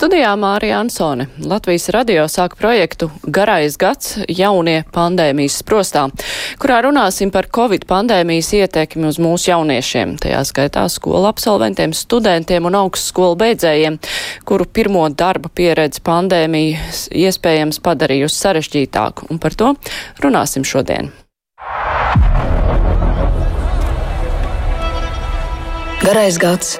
[0.00, 1.26] Studijā Mārija Ansone.
[1.44, 6.06] Latvijas radio sāka projektu Garais gads jaunie pandēmijas sprostā,
[6.56, 12.80] kurā runāsim par Covid pandēmijas ietekmi uz mūsu jauniešiem, tajā skaitā skolu absolventiem, studentiem un
[12.80, 14.00] augstskolu beidzējiem,
[14.48, 16.80] kuru pirmo darba pieredzi pandēmija
[17.28, 19.28] iespējams padarījusi sarežģītāku.
[19.28, 19.74] Un par to
[20.24, 21.12] runāsim šodien.
[26.00, 26.78] Garais gads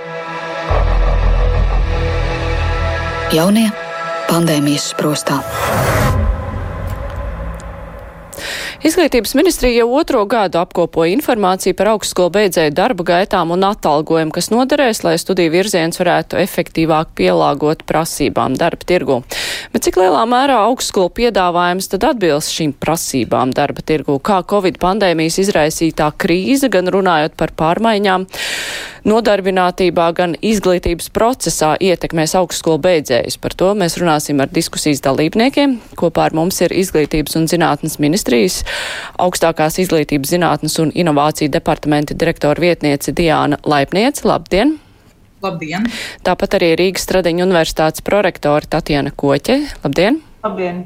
[3.31, 3.69] Jaunie
[4.27, 5.37] pandēmijas sprostā.
[8.83, 14.51] Izglītības ministrija jau otro gadu apkopoja informāciju par augstskolu beidzēju darba gaitām un atalgojumu, kas
[14.51, 19.21] noderēs, lai studiju virziens varētu efektīvāk pielāgot prasībām darba tirgu.
[19.71, 24.19] Bet cik lielā mērā augstskolu piedāvājums tad atbilst šīm prasībām darba tirgu?
[24.19, 28.27] Kā Covid pandēmijas izraisītā krīze, gan runājot par pārmaiņām,
[29.09, 33.39] nodarbinātībā, gan izglītības procesā ietekmēs augstskolu beidzējus.
[33.41, 35.79] Par to mēs runāsim ar diskusijas dalībniekiem.
[36.01, 38.63] Kopā ar mums ir Izglītības un zinātnes ministrijas
[39.21, 44.27] augstākās izglītības zinātnes un inovāciju departamenta direktora vietniece Diāna Laipniece.
[44.29, 44.79] Labdien!
[45.41, 45.87] Labdien!
[46.27, 49.61] Tāpat arī Rīgas Stradiņa universitātes prorektora Tatjana Koķe.
[49.85, 50.21] Labdien!
[50.45, 50.85] Labdien!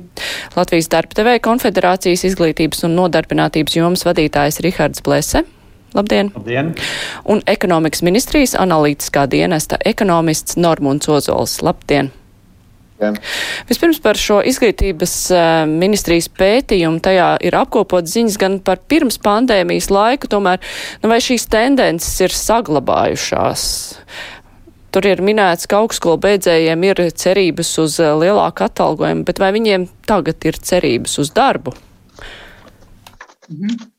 [0.56, 5.44] Latvijas darbdevēja konfederācijas izglītības un nodarbinātības jomas vadītājs Rihards Blese.
[5.94, 6.32] Labdien!
[6.34, 6.74] Labdien!
[7.30, 11.60] Un ekonomikas ministrijas analītiskā dienesta ekonomists Normunds Ozols.
[11.62, 12.10] Labdien!
[12.94, 13.18] Labdien.
[13.68, 15.14] Vispirms par šo izglītības
[15.70, 17.02] ministrijas pētījumu.
[17.04, 20.62] Tajā ir apkopot ziņas gan par pirms pandēmijas laiku, tomēr
[21.02, 23.64] nu, vai šīs tendences ir saglabājušās.
[24.94, 30.46] Tur ir minēts, ka augstskolu beidzējiem ir cerības uz lielāku atalgojumu, bet vai viņiem tagad
[30.46, 31.74] ir cerības uz darbu?
[33.50, 33.93] Mhm.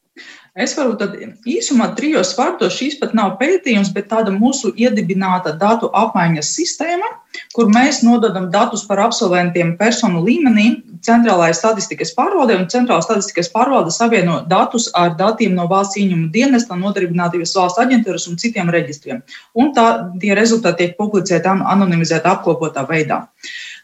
[0.55, 1.17] Es varu tad
[1.51, 7.09] īsumā trijos vārdos šīs pat nav pētījums, bet tāda mūsu iedibināta datu apmaiņas sistēma,
[7.51, 10.69] kur mēs nododam datus par absolventiem personu līmenī
[11.03, 16.79] centrālajai statistikas pārvaldē, un centrālā statistikas pārvalde savieno datus ar datiem no valsts ieņēmuma dienesta,
[16.79, 19.25] nodarbinātības valsts aģentūras un citiem reģistriem.
[19.59, 19.89] Un tā
[20.23, 23.25] tie rezultāti tiek publicēti anonimizētā apkopotā veidā.
[23.25, 23.74] Um,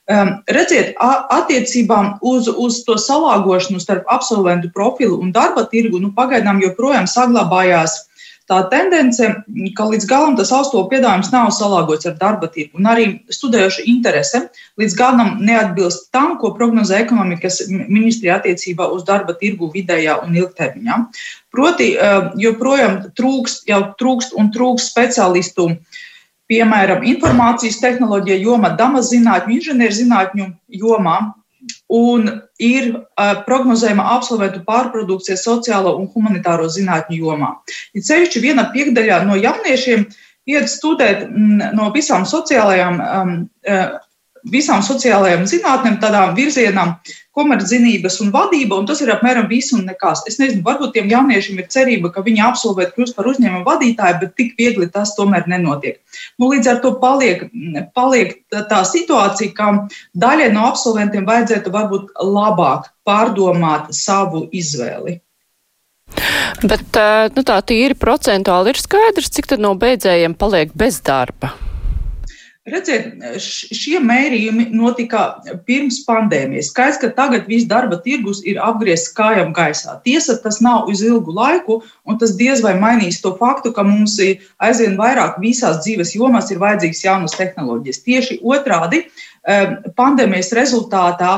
[0.52, 7.10] redziet, attiecībā uz, uz to salāgošanu starp absolventu profilu un darba tirgu, nu, pagaidām joprojām
[7.10, 8.00] saglabājās
[8.52, 9.28] tā tendence,
[9.78, 12.80] ka līdz galam tas augsto piedāvājums nav salāgots ar darba tirgu.
[12.82, 14.44] Un arī studējošu interese
[14.82, 21.00] līdz galam neatbilst tam, ko prognozē ekonomikas ministrija attiecībā uz darba tirgu vidējā un ilgtermiņā.
[21.52, 21.94] Proti,
[22.40, 25.72] joprojām trūkst, jau trūkst un trūkst speciālistu
[26.52, 30.50] piemēram, informācijas tehnoloģija jomā, damas zinātņu, inženierzinātņu
[30.82, 31.20] jomā.
[31.94, 32.26] Un
[32.58, 37.52] ir uh, prognozējama absolventu pārprodukcija sociālo un humanitāro zinātņu jomā.
[37.94, 40.08] Ir sevišķi viena piekdaļa no jauniešiem
[40.50, 43.36] iet studēt m, no visām sociālajām um,
[43.70, 44.00] uh,
[44.50, 46.96] visām sociālajām zinātnēm, tādām virzienām,
[47.32, 50.24] komerczinības un vadība, un tas ir apmēram viss un nekas.
[50.28, 54.36] Es nezinu, varbūt tiem jauniešiem ir cerība, ka viņi absolvēt kļūst par uzņēmumu vadītāju, bet
[54.40, 56.02] tik viegli tas tomēr nenotiek.
[56.42, 57.48] Nu, līdz ar to paliek,
[57.96, 59.72] paliek tā situācija, ka
[60.12, 65.22] daļai no absolventiem vajadzētu varbūt labāk pārdomāt savu izvēli.
[66.68, 67.00] Bet
[67.32, 71.56] nu, tā tīri procentuāli ir skaidrs, cik no beidzējiem paliek bez darba.
[72.70, 75.22] Redziet, šie mērījumi notika
[75.66, 76.68] pirms pandēmijas.
[76.70, 79.96] Skaidrs, ka tagad viss darba tirgus ir apgriezts kājām gaisā.
[80.06, 84.20] Tiesa, tas nav uz ilgu laiku, un tas diez vai mainīs to faktu, ka mums
[84.62, 88.04] aizvien vairāk visās dzīves jomās ir vajadzīgas jaunas tehnoloģijas.
[88.06, 89.08] Tieši otrādi,
[89.42, 91.34] eh, pandēmijas rezultātā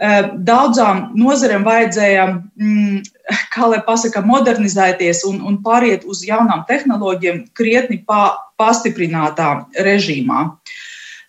[0.00, 2.26] eh, daudzām nozarēm vajadzēja,
[2.58, 3.04] mm,
[3.54, 10.42] kā lai pasaka, modernizēties un, un pāriet uz jaunām tehnoloģijām krietni pa, pastiprinātā režīmā.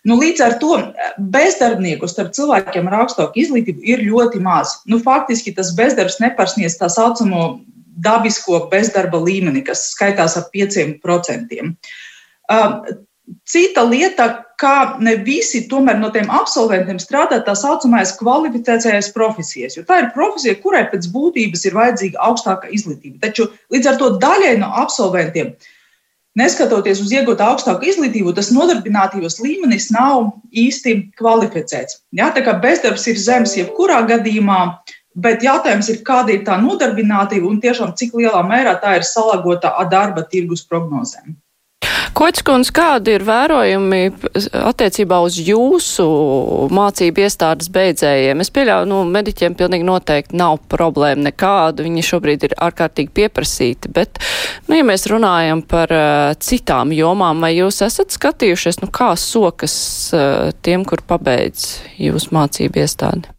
[0.08, 0.76] Nu, līdz ar to
[1.18, 4.78] bezdarbnieku starp cilvēkiem ar augstāku izglītību ir ļoti maz.
[4.88, 7.58] Nu, faktiski tas bezdarbs nepārsniedz tā saucamo
[7.98, 11.74] dabisko bezdarba līmeni, kas skaitās ap 5%.
[13.48, 14.28] Cita lieta,
[14.58, 20.12] ka ne visi tomēr no tiem absolventiem strādā tā saucamais kvalificētais profesijas, jo tā ir
[20.14, 23.20] profesija, kurai pēc būtības ir vajadzīga augstāka izglītība.
[23.26, 25.54] Taču līdz ar to daļai no absolventiem
[26.38, 32.02] neskatoties uz iegūtu augstāku izglītību, tas nodarbinātības līmenis nav īsti kvalificēts.
[32.14, 34.60] Jā, tā kā bezdarbs ir zems jebkurā gadījumā,
[35.18, 39.74] bet jautājums ir, kāda ir tā nodarbinātība un tiešām cik lielā mērā tā ir salagota
[39.80, 41.34] ar darba tirgus prognozēm.
[42.18, 44.00] Koķskundz, kādi ir vērojumi
[44.58, 46.06] attiecībā uz jūsu
[46.74, 48.42] mācību iestādes beidzējiem?
[48.42, 54.18] Es pieļauju, nu, mediķiem pilnīgi noteikti nav problēma nekāda, viņi šobrīd ir ārkārtīgi pieprasīti, bet,
[54.66, 59.78] nu, ja mēs runājam par uh, citām jomām, vai jūs esat skatījušies, nu, kā sokas
[60.10, 63.37] uh, tiem, kur pabeidz jūsu mācību iestādi?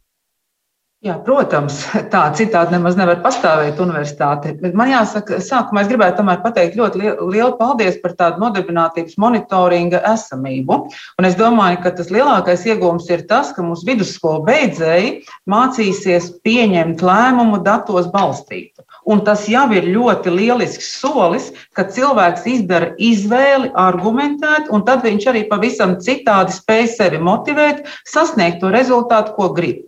[1.00, 1.78] Jā, protams,
[2.14, 4.52] tā citādi nemaz nevar pastāvēt universitāte.
[4.60, 10.02] Bet man jāsaka, sākumā es gribētu tomēr pateikt ļoti lielu, paldies par tādu nodarbinātības monitoringa
[10.12, 10.80] esamību.
[11.16, 15.16] Un es domāju, ka tas lielākais iegūms ir tas, ka mūsu vidusskolu beidzēji
[15.48, 18.84] mācīsies pieņemt lēmumu datos balstītu.
[19.10, 25.28] Un tas jau ir ļoti lielisks solis, ka cilvēks izdara izvēli, argumentēt, un tad viņš
[25.32, 29.82] arī pavisam citādi spēj sevi motivēt, sasniegt to rezultātu, ko grib.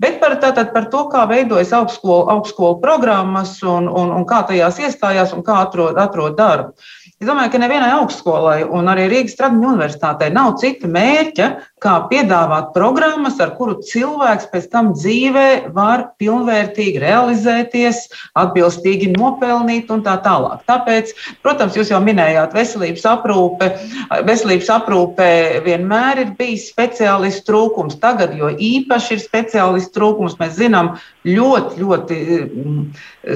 [0.00, 4.80] Bet par, tātad, par to, kā veidojas augstskolu, augstskolu programmas un, un, un kā tajās
[4.80, 6.72] iestājās un kā atrod, atrod darbu.
[7.20, 11.46] Es domāju, ka nevienai augstskolai un arī Rīgas Tradiņu universitātei nav cita mērķa,
[11.84, 18.00] kā piedāvāt programmas, ar kuru cilvēks pēc tam dzīvē var pilnvērtīgi realizēties,
[18.40, 20.62] atbilstīgi nopelnīt un tā tālāk.
[20.70, 21.12] Tāpēc,
[21.44, 23.70] protams, jūs jau minējāt veselības aprūpe.
[24.30, 25.30] Veselības aprūpē
[25.66, 27.98] vienmēr ir bijis speciālistu trūkums.
[28.02, 30.94] Tagad, jo īpaši ir speciālistu trūkums, mēs zinām
[31.28, 32.80] ļoti, ļoti mm,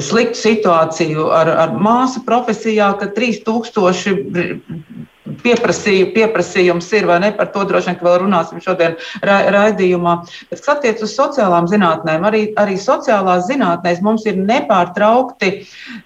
[0.09, 7.31] sliktu situāciju ar, ar māsu profesijā, ka 3000 pieprasīju, pieprasījums ir vai ne.
[7.37, 8.97] Par to droši vien vēl runāsim šodien
[9.27, 10.15] ra raidījumā.
[10.51, 15.53] Bet, kas attiecas uz sociālām zinātnēm, arī, arī sociālās zinātnēs mums ir nepārtraukti,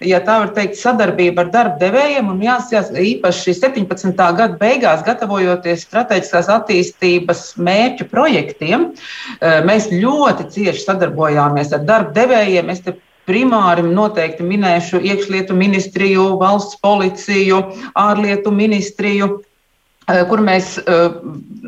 [0.05, 2.31] ja tā var teikt, sadarbība ar darba devējiem.
[2.33, 4.13] Un jāsaka, īpaši 17.
[4.17, 8.91] gada beigās, gatavojoties strateģiskās attīstības mērķu projektiem,
[9.39, 12.69] eh, mēs ļoti cieši sadarbojāmies ar darba devējiem.
[12.73, 12.85] Es
[13.29, 17.61] Primāri noteikti minēšu iekšlietu ministriju, valsts policiju,
[17.95, 19.29] ārlietu ministriju,
[20.07, 21.17] eh, kur mēs eh,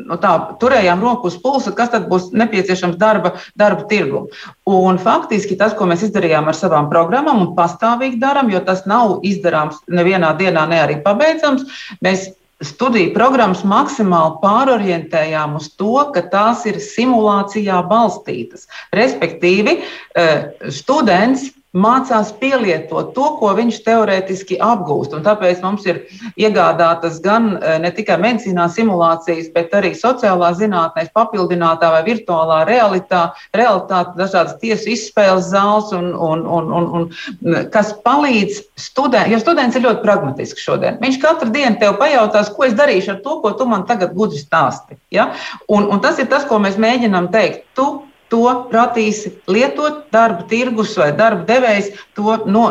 [0.06, 4.26] nu tā, turējām roku uz pulsa, kas tad būs nepieciešams darba, darba tirgu.
[4.68, 9.20] Un faktiski tas, ko mēs izdarījām ar savām programmām un pastāvīgi darām, jo tas nav
[9.26, 11.64] izdarāms nevienā dienā, ne arī pabeidzams,
[12.04, 12.30] mēs
[12.64, 18.66] studiju programmas maksimāli pārorientējām uz to, ka tās ir simulācijā balstītas.
[18.96, 19.80] Respektīvi,
[20.16, 25.14] eh, students mācās pielietot to, ko viņš teorētiski apgūst.
[25.16, 26.02] Un tāpēc mums ir
[26.40, 33.28] iegādātas gan e, ne tikai medicīnā simulācijas, bet arī sociālā zinātnē, papildinātā vai virtuālā realitā,
[33.56, 39.36] realitāte, dažādas tiesu izspēles zāles, un, un, un, un, un, kas palīdz studentiem.
[39.36, 41.00] Jo students ir ļoti pragmatisks šodien.
[41.02, 44.40] Viņš katru dienu tev pajautās, ko es darīšu ar to, ko tu man tagad gudri
[44.40, 44.98] stāsti.
[45.14, 45.30] Ja?
[45.68, 47.66] Un, un tas ir tas, ko mēs mēģinām teikt.
[47.76, 47.86] Tu
[48.32, 52.64] to pratīsi lietot, darba tirgus vai darba devējs to, no,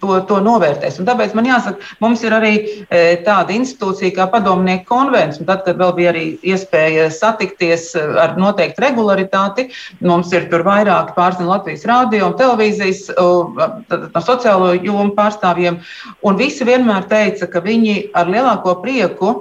[0.00, 0.98] to, to novērtēs.
[1.00, 5.80] Un tāpēc man jāsaka, mums ir arī e, tāda institūcija kā padomnieku konvents, tad, kad
[5.80, 9.68] vēl bija arī iespēja satikties e, ar noteiktu regularitāti,
[10.04, 15.80] mums ir tur vairāki pārstāvji Latvijas rādio un televīzijas, no sociālo jomu pārstāvjiem,
[16.24, 19.34] un visi vienmēr teica, ka viņi ar lielāko prieku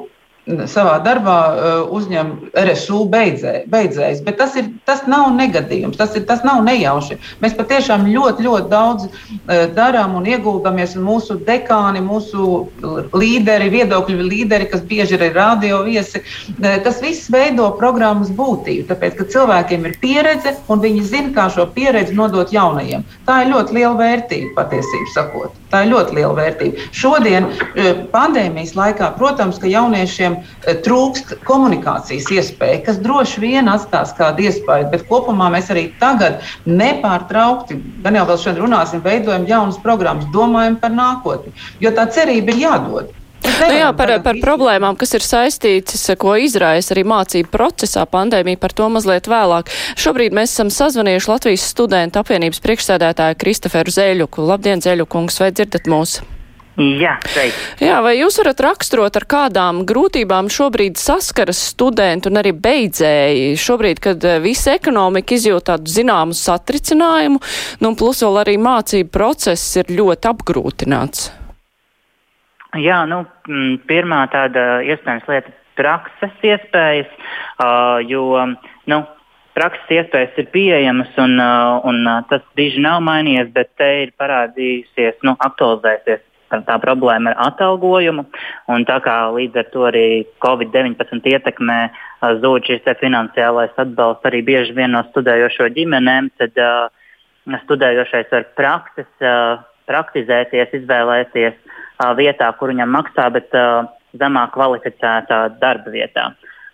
[0.68, 4.24] savā darbā uh, uzņem RSU beidzē, beidzējs.
[4.26, 7.18] Bet tas, ir, tas nav negadījums, tas, ir, tas nav nejauši.
[7.44, 10.98] Mēs patiešām ļoti, ļoti daudz uh, darām un ieguldāmies.
[11.00, 12.68] Un mūsu dekāni, mūsu
[13.16, 16.22] līderi, viedokļu līderi, kas bieži ir radio viesi,
[16.60, 18.86] tas viss veido programmas būtību.
[18.92, 23.06] Tāpēc, ka cilvēkiem ir pieredze un viņi zina, kā šo pieredzi nodot jaunajiem.
[23.28, 25.56] Tā ir ļoti liela vērtība patiesībā sakot.
[25.74, 26.88] Tā ir ļoti liela vērtība.
[26.94, 27.48] Šodien,
[28.14, 34.48] pandēmijas laikā, protams, ka jauniešiem cilvēkiem eh, trūkst komunikācijas iespēja, kas droši vien atstās kādu
[34.48, 40.30] iespēju, bet kopumā mēs arī tagad nepārtraukti, gan jau vēl šodien runāsim, veidojam jaunas programmas,
[40.34, 43.20] domājam par nākotni, jo tā cerība ir jādod.
[43.44, 48.72] Nu jā, par, par problēmām, kas ir saistītas, ko izraisa arī mācību procesā pandēmija, par
[48.72, 49.68] to mazliet vēlāk.
[50.00, 54.48] Šobrīd mēs esam sazvanījuši Latvijas studentu apvienības priekšsēdētāju Kristoferu Zēļuku.
[54.48, 56.22] Labdien, Zēļukungs, vai dzirdat mūs?
[56.74, 57.58] Jā, teikt.
[57.86, 63.52] Jā, vai jūs varat raksturot, ar kādām grūtībām šobrīd saskaras studenti un arī beidzēji?
[63.62, 67.38] Šobrīd, kad eh, visa ekonomika izjūt tādu zināmu satricinājumu,
[67.86, 71.30] nu, plus vēl arī mācību process ir ļoti apgrūtināts.
[72.82, 73.22] Jā, nu,
[73.86, 77.14] pirmā tāda iespējams lieta- prakses iespējas,
[78.10, 78.26] jo,
[78.90, 79.02] nu,
[79.54, 85.38] prakses iespējas ir pieejamas un, un tas brīži nav mainījies, bet te ir parādījusies, nu,
[85.38, 86.26] aktualizēsies
[86.68, 88.26] tā problēma ar atalgojumu.
[88.88, 90.08] Tā kā līdz ar to arī
[90.46, 91.80] Covid-19 ietekmē
[92.44, 96.88] zūd šis finansiālais atbalsts arī bieži vien no studējošo ģimenēm, tad uh,
[97.66, 105.44] studējošais var praktis, uh, praktizēties, izvēlēties uh, vietā, kur viņam maksā, bet uh, zemāk kvalificētā
[105.60, 106.30] darba vietā,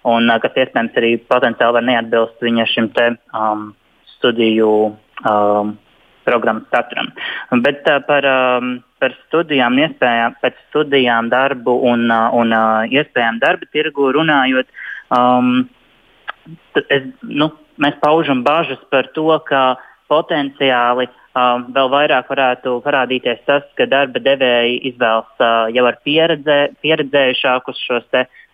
[0.08, 3.72] un kas iespējams arī potenciāli var neatbilst viņa šim te, um,
[4.18, 4.72] studiju
[5.26, 5.74] um,
[6.28, 7.12] programmas saturam.
[7.64, 13.40] Bet uh, par, um, par studijām, iespējām, pēc studijām, darbu un, uh, un uh, iespējām
[13.44, 14.70] darba tirgu runājot,
[15.16, 15.64] um,
[16.88, 19.64] es, nu, mēs paužam bažas par to, ka
[20.10, 26.60] potenciāli uh, vēl vairāk varētu parādīties tas, ka darba devēji izvēlas uh, jau ar pieredzē,
[26.84, 28.10] pieredzējušākus šos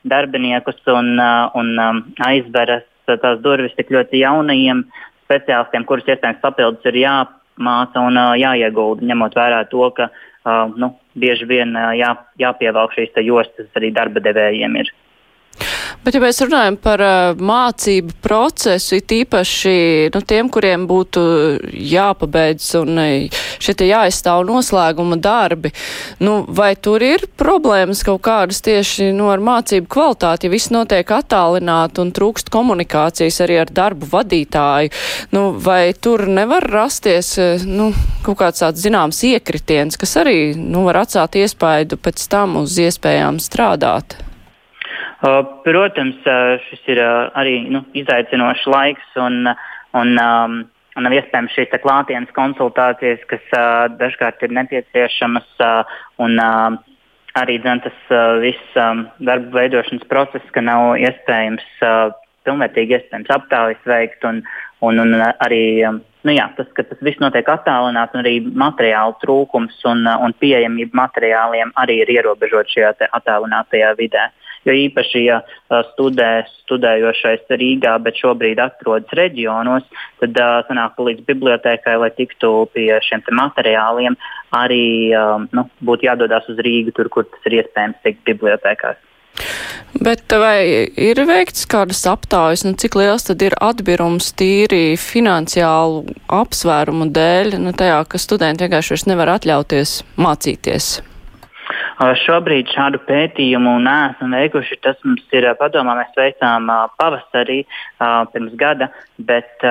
[0.06, 4.84] darbiniekus un, uh, un um, aizveras tās durvis tik ļoti jaunajiem
[5.26, 10.10] speciālistiem, kurus iespējams papildus ir jāmāca un uh, jāiegulda, ņemot vērā to, ka
[10.78, 12.12] nu, bieži vien uh, jā,
[12.42, 14.78] jāpievelk šīs jostas arī darba devējiem.
[14.84, 14.94] Ir.
[16.06, 19.72] Bet, ja mēs runājam par uh, mācību procesu, it īpaši
[20.14, 21.22] nu, tiem, kuriem būtu
[21.74, 23.00] jāpabeidz un
[23.34, 25.72] šie te jāizstāv noslēguma darbi,
[26.22, 31.10] nu, vai tur ir problēmas kaut kādas tieši nu, ar mācību kvalitāti, ja viss notiek
[31.18, 34.94] attālināti un trūkst komunikācijas arī ar darbu vadītāju,
[35.34, 37.34] nu, vai tur nevar rasties
[37.66, 37.90] nu,
[38.28, 43.42] kaut kāds tāds zināms iekritiens, kas arī nu, var atstāt iespaidu pēc tam uz iespējām
[43.42, 44.20] strādāt?
[45.24, 46.18] Protams,
[46.68, 49.48] šis ir arī nu, izaicinošs laiks un,
[49.96, 50.58] un, um,
[50.96, 55.48] un nav iespējams šīs klātienes konsultācijas, kas uh, dažkārt ir nepieciešamas.
[55.60, 55.96] Uh,
[56.26, 56.76] un, uh,
[57.40, 62.12] arī dzen, tas uh, viss um, darba veidošanas process, ka nav iespējams uh,
[62.46, 64.28] pilnvērtīgi iespējams aptaujas veikt.
[64.28, 64.44] Un,
[64.84, 69.16] un, un arī um, nu jā, tas, ka tas viss notiek attālināti, un arī materiālu
[69.24, 74.28] trūkums un, un pieejamība materiāliem arī ir ierobežota šajā attālinātajā vidē.
[74.28, 75.42] Uh, Jo īpaši, ja
[75.92, 79.86] studē studējošais Rīgā, bet šobrīd atrodas reģionos,
[80.24, 84.18] tad sanāk līdz bibliotekai, lai tiktu pie šiem materiāliem,
[84.58, 85.14] arī
[85.54, 88.98] nu, būtu jādodas uz Rīgu, tur, kur tas ir iespējams tikt bibliotekās.
[89.96, 96.04] Bet vai ir veikts kādas aptaujas, nu, cik liels tad ir atbirums tīri finansiālu
[96.42, 100.96] apsvērumu dēļ, nu, tajā, ka studenti vienkārši vairs nevar atļauties mācīties?
[101.96, 104.80] Šobrīd šādu pētījumu neesam veikuši.
[104.84, 106.68] Tas mums ir padomā, mēs veicām
[107.00, 107.62] pavasarī
[108.34, 109.64] pirms gada, bet,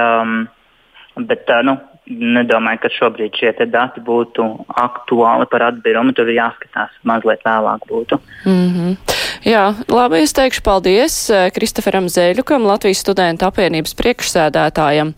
[1.29, 1.77] bet nu,
[2.11, 6.13] nedomāju, ka šobrīd šie dati būtu aktuāli par atbirumu.
[6.17, 7.87] Tur ir jāskatās mazliet vēlāk.
[7.89, 8.21] Būtu.
[8.45, 8.97] Mm -hmm.
[9.45, 15.13] Jā, labi, es teikšu paldies Kristoferam Zēļukam, Latvijas studentu apvienības priekšsēdētājam.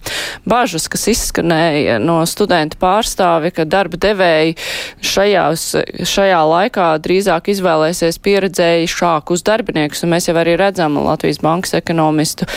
[0.48, 4.56] Bažas, kas izskanēja no studentu pārstāvi, ka darba devēji
[5.00, 12.50] šajās, šajā laikā drīzāk izvēlēsies pieredzējušākus darbiniekus, un mēs jau arī redzam Latvijas bankas ekonomistu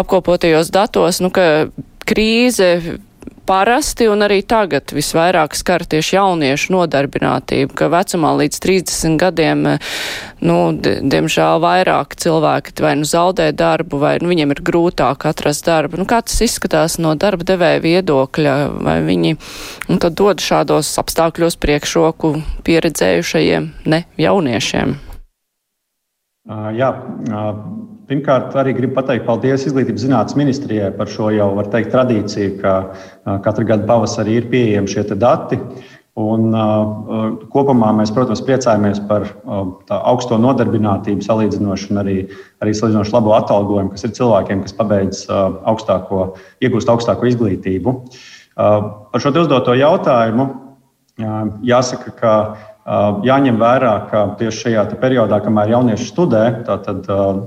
[0.00, 1.66] apkopotajos datos, nu, ka
[2.08, 2.70] krīze
[3.44, 9.64] parasti un arī tagad visvairāk skar tieši jauniešu nodarbinātību, ka vecumā līdz 30 gadiem,
[10.44, 16.00] nu, diemžēl vairāk cilvēki vai nu zaudē darbu, vai nu, viņiem ir grūtāk atrast darbu.
[16.00, 21.60] Nu, kā tas izskatās no darba devēja viedokļa, vai viņi nu, tad dod šādos apstākļos
[21.60, 24.96] priekšroku pieredzējušajiem, ne jauniešiem?
[26.44, 26.90] Uh, jā,
[27.32, 32.56] uh, Pirmkārt, arī gribu pateikt paldies Izglītības zinātnes ministrijai par šo jau, var teikt, tradīciju,
[32.60, 32.74] ka
[33.46, 35.60] katru gadu pavasarī ir pieejami šie dati.
[36.14, 39.64] Un, uh, kopumā mēs, protams, priecājamies par uh,
[39.96, 42.14] augsto nodarbinātību, salīdzinoši arī,
[42.62, 46.28] arī salīdzinoši labu atalgojumu, kas ir cilvēkiem, kas pabeidz uh, augstāko,
[46.62, 47.96] iegūst augstāko izglītību.
[48.54, 48.76] Uh,
[49.10, 51.34] par šo uzdoto jautājumu uh,
[51.66, 52.36] jāsaka, ka
[52.84, 57.06] Jāņem vērā, ka tieši šajā periodā, kamēr jaunieši studē, tātad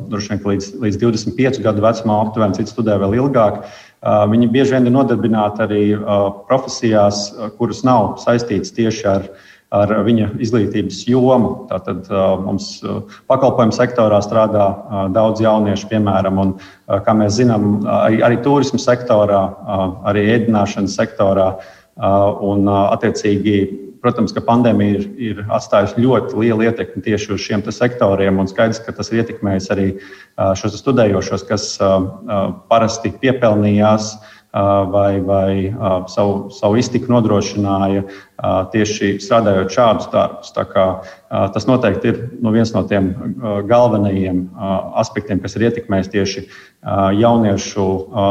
[0.10, 3.60] droši vien līdz, līdz 25 gadu vecumā, aptuveni citi studē vēl ilgāk,
[4.02, 5.84] viņi bieži vien ir nodarbināti arī
[6.50, 7.30] profesijās,
[7.60, 9.30] kuras nav saistītas tieši ar,
[9.78, 11.54] ar viņa izglītības jomu.
[11.70, 12.10] Tātad
[12.42, 12.74] mums
[13.30, 14.72] pakalpojumu sektorā strādā
[15.14, 19.44] daudz jauniešu, piemēram, un, kā mēs zinām, arī, arī turismu sektorā,
[20.10, 21.52] arī ēdināšanas sektorā.
[21.98, 28.38] Un, attiecīgi, Protams, ka pandēmija ir, ir atstājusi ļoti lielu ietekmi tieši uz šiem sektoriem,
[28.40, 29.88] un skaidrs, ka tas ir ietekmējis arī
[30.56, 31.66] šos studējošos, kas
[32.72, 34.14] parasti piepelnījās
[34.94, 35.76] vai, vai
[36.08, 38.06] savu, savu iztiku nodrošināja
[38.72, 40.54] tieši strādājot šādus darbus.
[40.56, 43.12] Tas noteikti ir nu, viens no tiem
[43.68, 44.46] galvenajiem
[45.04, 46.46] aspektiem, kas ir ietekmējis tieši
[47.20, 47.90] jauniešu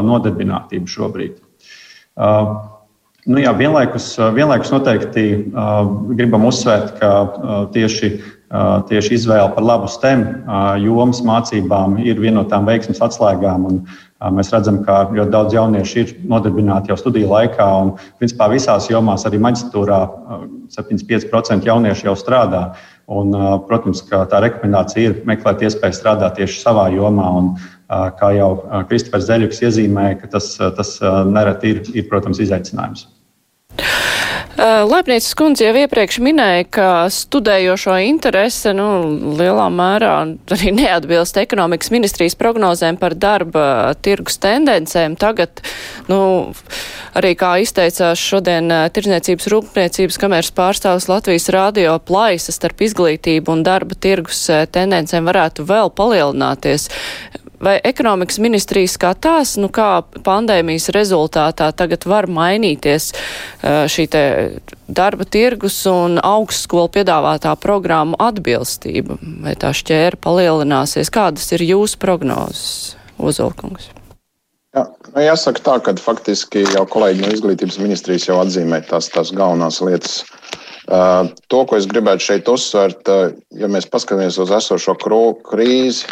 [0.08, 1.36] nodarbinātību šobrīd.
[3.26, 9.64] Nu, jā, vienlaikus, vienlaikus noteikti uh, gribam uzsvērt, ka uh, tieši, uh, tieši izvēle par
[9.66, 13.64] labu STEM uh, jomas mācībām ir viena no tām veiksmes atslēgām.
[13.66, 17.90] Un, uh, mēs redzam, ka ļoti daudz jauniešu ir nodarbināti jau studiju laikā, un
[18.20, 20.46] principā visās jomās, arī maģistrātūrā, uh,
[20.78, 22.62] 75% jauniešu jau strādā.
[23.10, 23.34] Un,
[23.66, 27.26] protams, ka tā rekomendācija ir meklēt iespēju strādāt tieši savā jomā.
[27.42, 27.52] Un,
[28.18, 28.48] kā jau
[28.86, 30.96] Kristofers Zeļuks iezīmēja, tas, tas
[31.30, 33.06] nereti ir, ir, protams, izaicinājums.
[34.56, 38.86] Laipnīcas kundze jau iepriekš minēja, ka studējošo interese nu,
[39.36, 40.14] lielā mērā
[40.56, 43.66] arī neatbilst ekonomikas ministrijas prognozēm par darba
[44.00, 45.18] tirgus tendencēm.
[45.20, 45.60] Tagad,
[46.08, 46.20] nu,
[47.18, 53.98] arī kā izteicās šodien Tirzniecības rūpniecības kameras pārstāvs Latvijas radio plaisa starp izglītību un darba
[53.98, 56.88] tirgus tendencēm varētu vēl palielināties.
[57.60, 63.12] Vai ekonomikas ministrija skatās, nu kā pandēmijas rezultātā tagad var mainīties
[63.62, 64.24] šī te
[64.86, 69.16] darba tirgus un augstskolu piedāvātā programmu atbilstība?
[69.44, 71.12] Vai tā šķēra palielināsies?
[71.12, 73.88] Kādas ir jūsu prognozes, Ozolkungs?
[74.76, 74.84] Jā,
[75.14, 79.80] nu jāsaka tā, ka faktiski jau kolēģi no izglītības ministrijas jau atzīmē tās, tās galvenās
[79.80, 80.18] lietas.
[80.86, 84.94] Uh, to, ko es gribētu šeit uzsvērt, uh, ja mēs paskatāmies uz esošo
[85.48, 86.04] krīzi,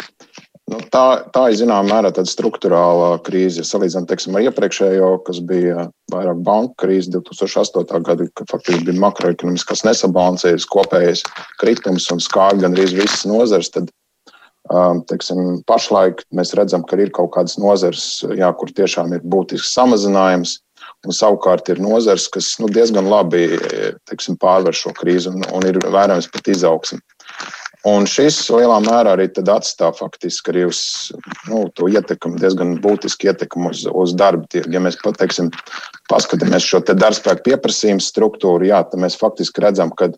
[0.65, 3.61] Nu, tā, tā ir zināmā mērā tāda struktūrāla krīze.
[3.67, 7.99] Salīdzinot teiksim, ar iepriekšējo, kas bija vairāk banku krīze 2008.
[8.07, 11.21] gada, kad faktiski bija makroekonomiskās nesabalansējas, kopējais
[11.61, 13.69] kritums un skāra gandrīz visas nozares.
[13.75, 13.93] Tad,
[14.73, 19.75] um, teiksim, pašlaik mēs redzam, ka ir kaut kādas nozares, jā, kur tiešām ir būtisks
[19.77, 20.63] samazinājums.
[21.05, 23.45] Un savukārt ir nozars, kas nu, diezgan labi
[24.09, 27.03] teiksim, pārvar šo krīzi un, un ir vērojams pat izaugsme.
[27.85, 30.79] Un šis lielā mērā arī atstāja faktiski arī uz
[31.45, 34.73] nu, to ietekmi, diezgan būtisku ietekmi uz, uz darba tirgu.
[34.73, 35.51] Ja mēs pateiksim,
[36.09, 40.09] paskatāmies šo darbspēku pieprasījumu struktūru, jā, tad mēs faktiski redzam, ka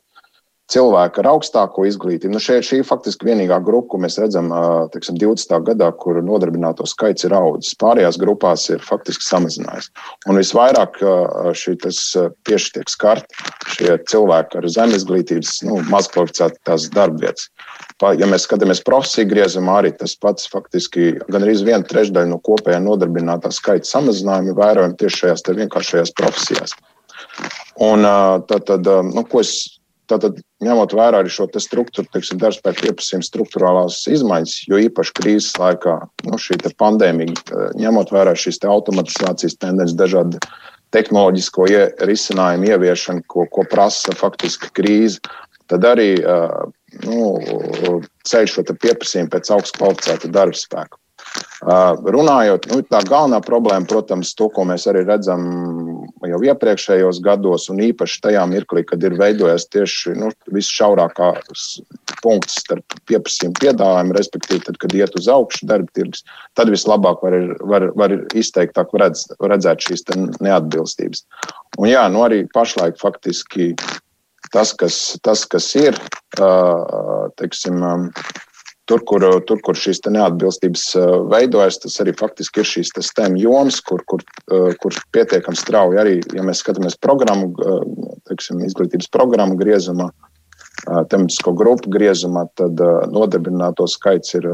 [0.71, 2.33] cilvēki ar augstāko izglītību.
[2.35, 4.49] Nu, šie, šī ir faktiski vienīgā grupa, ko mēs redzam
[4.93, 5.53] teiksim, 20.
[5.69, 7.77] gadā, kur nodarbināto skaits ir audzis.
[7.79, 9.89] Pārējās grupās ir faktiski samazinājies.
[10.27, 10.99] Un visvairāk
[11.57, 13.47] šī tieši tiek skarti
[13.77, 17.47] šie cilvēki ar zem izglītības, nu, mazkvalificētās darbvietas.
[18.19, 22.81] Ja mēs skatāmies profesiju griezumā, arī tas pats faktiski gan arī viena trešdaļa no kopējā
[22.83, 26.75] nodarbinātā skaita samazinājuma vērojama tieši šajās vienkāršajās profesijās.
[27.81, 28.03] Un,
[28.49, 29.55] tad, tad, nu, ko es
[30.07, 35.97] Tātad, ņemot vērā arī šo struktūru, teiksim, darbspēku pieprasījuma struktūrālās izmaiņas, jo īpaši krīzes laikā,
[36.29, 40.39] nu, šī pandēmija, eh, ņemot vērā šīs te automatizācijas tendences, dažādi
[40.95, 45.19] tehnoloģisko ie, risinājumu ieviešanu, ko, ko prasa faktiski krīze,
[45.67, 46.55] tad arī eh,
[47.03, 47.99] nu,
[48.31, 51.01] ceļ šo pieprasījumu pēc augstu kvalificētu darba spēku.
[51.57, 55.41] Runājot, nu, tā galvenā problēma, protams, to, ko mēs arī redzam
[56.29, 61.65] jau iepriekšējos gados, un īpaši tajā mirklī, kad ir veidojies tieši nu, visšaurākās
[62.21, 67.37] punkts starp pieprasījumu piedāvājumu, respektīvi, tad, kad iet uz augšu darba tirgus, tad vislabāk var,
[67.73, 70.05] var, var izteiktāk redz, redzēt šīs
[70.37, 71.25] neatbilstības.
[71.81, 73.73] Un jā, nu arī pašlaik faktiski
[74.53, 75.97] tas, kas, tas, kas ir,
[77.41, 77.81] teiksim,
[78.87, 83.81] Tur kur, tur, kur šīs neatbilstības eh, veidojas, tas arī faktiski ir šīs STEM jomas,
[83.83, 87.81] kur, kur, eh, kur pietiekami strauji arī, ja mēs skatāmies programmu, eh,
[88.31, 90.09] teiksim, izglītības programmu griezumā,
[91.11, 92.79] tematisko grupu griezumā, tad
[93.11, 94.45] nodarbināto skaits ir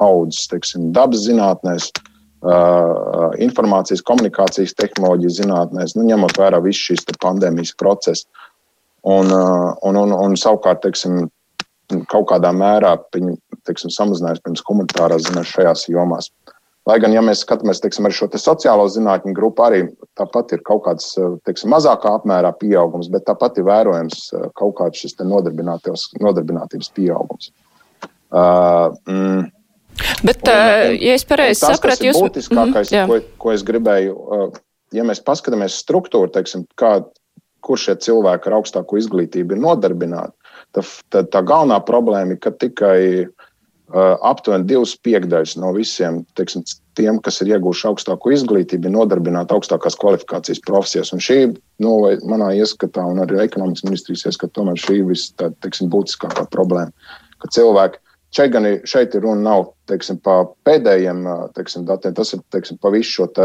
[0.00, 1.88] audzis teiksim, dabas zinātnēs,
[3.42, 8.30] informācijas, komunikācijas tehnoloģijas zinātnēs, nu, ņemot vērā visu šīs pandēmijas procesu.
[9.02, 11.26] Un, un, un, un savukārt, teiksim,
[12.10, 13.36] kaut kādā mērā viņi,
[13.68, 16.30] teiksim, samazinājās pirms komunitārās zināšanas šajās jomās.
[16.84, 19.84] Lai gan, ja mēs skatāmies teiksim, šo te sociālo zinātņu grupu, arī
[20.20, 21.14] tāpat ir kaut kāds
[21.48, 24.26] teiksim, mazākā apmērā pieaugums, bet tāpat ir vērojams
[24.58, 27.54] kaut kāds šis nodarbinātības pieaugums.
[28.34, 29.46] Uh, mm,
[30.24, 34.14] Bet, un, ja es pareizi sapratu, jūs būtiskākais, mm, ko, ko es gribēju,
[34.96, 36.96] ja mēs paskatāmies struktūru, teiksim, kā,
[37.64, 40.34] kur šie cilvēki ar augstāko izglītību ir nodarbināti,
[40.74, 46.66] tad, tad tā galvenā problēma ir, ka tikai uh, aptuveni divas piekdaļas no visiem teiksim,
[46.98, 51.12] tiem, kas ir ieguvuši augstāko izglītību, ir nodarbināti augstākās kvalifikācijas profesijās.
[51.16, 51.38] Un šī,
[51.82, 51.96] nu,
[52.30, 56.94] manā ieskatā, un arī ekonomikas ministrijas ieskatā, tomēr šī ir visbūtiskākā problēma.
[57.42, 58.02] Ka cilvēki
[58.34, 61.20] Šeit, gan ir, šeit ir runa nav teiksim, par pēdējiem
[61.54, 62.16] teiksim, datiem.
[62.16, 63.44] Tas ir teiksim, pa visu šo, te,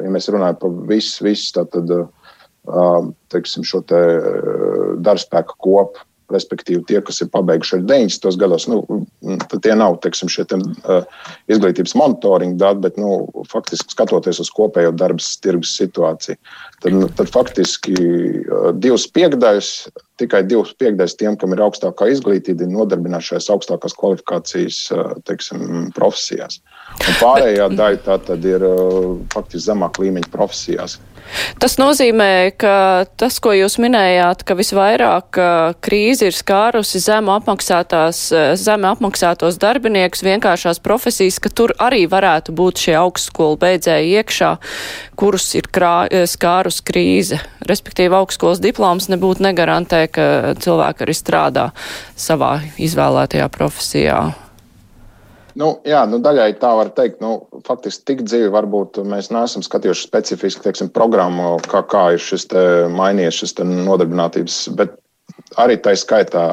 [0.00, 1.92] ja mēs runājam par visu, visu tātad,
[3.34, 4.00] teiksim, šo te
[5.04, 8.38] darbspēku kopu, respektīvi tie, kas ir pabeiguši ar 90.
[8.40, 8.82] gados, nu,
[9.54, 13.16] tie nav teiksim, šie te, uh, izglītības monitoringa dati, bet nu,
[13.50, 16.38] faktiski skatoties uz kopējo darbas tirgus situāciju,
[16.82, 19.70] tad, nu, tad faktiski uh, divas piekdaļas
[20.20, 24.78] tikai divas piekdēļas tiem, kam ir augstākā izglītība, ir nodarbināti šajās augstākās kvalifikācijas
[25.26, 26.60] teiksim, profesijās.
[27.00, 28.62] Un pārējā daļa tā tad ir
[29.34, 31.00] faktiski zemāk līmeņa profesijās.
[31.62, 35.38] Tas nozīmē, ka tas, ko jūs minējāt, ka visvairāk
[35.84, 38.20] krīze ir skārusi zemu apmaksātās,
[38.60, 44.52] zemu apmaksātos darbiniekus, vienkāršās profesijas, ka tur arī varētu būt šie augstskolu beidzēji iekšā,
[45.18, 45.96] kurus ir krā,
[46.30, 47.40] skārus krīze.
[47.64, 51.68] Respektīvi, augstskolas diploms nebūtu negarantē, ka cilvēki arī strādā
[52.14, 54.43] savā izvēlētajā profesijā.
[55.58, 57.20] Nu, jā, nu, daļai tā var teikt.
[57.22, 62.48] Nu, faktiski tik dziļi varbūt mēs neesam skatījuši specifiski teiksim, programmu, kā, kā ir šis
[62.94, 64.58] mainījies šis nodarbinātības.
[64.78, 64.96] Bet
[65.62, 66.44] arī tā skaitā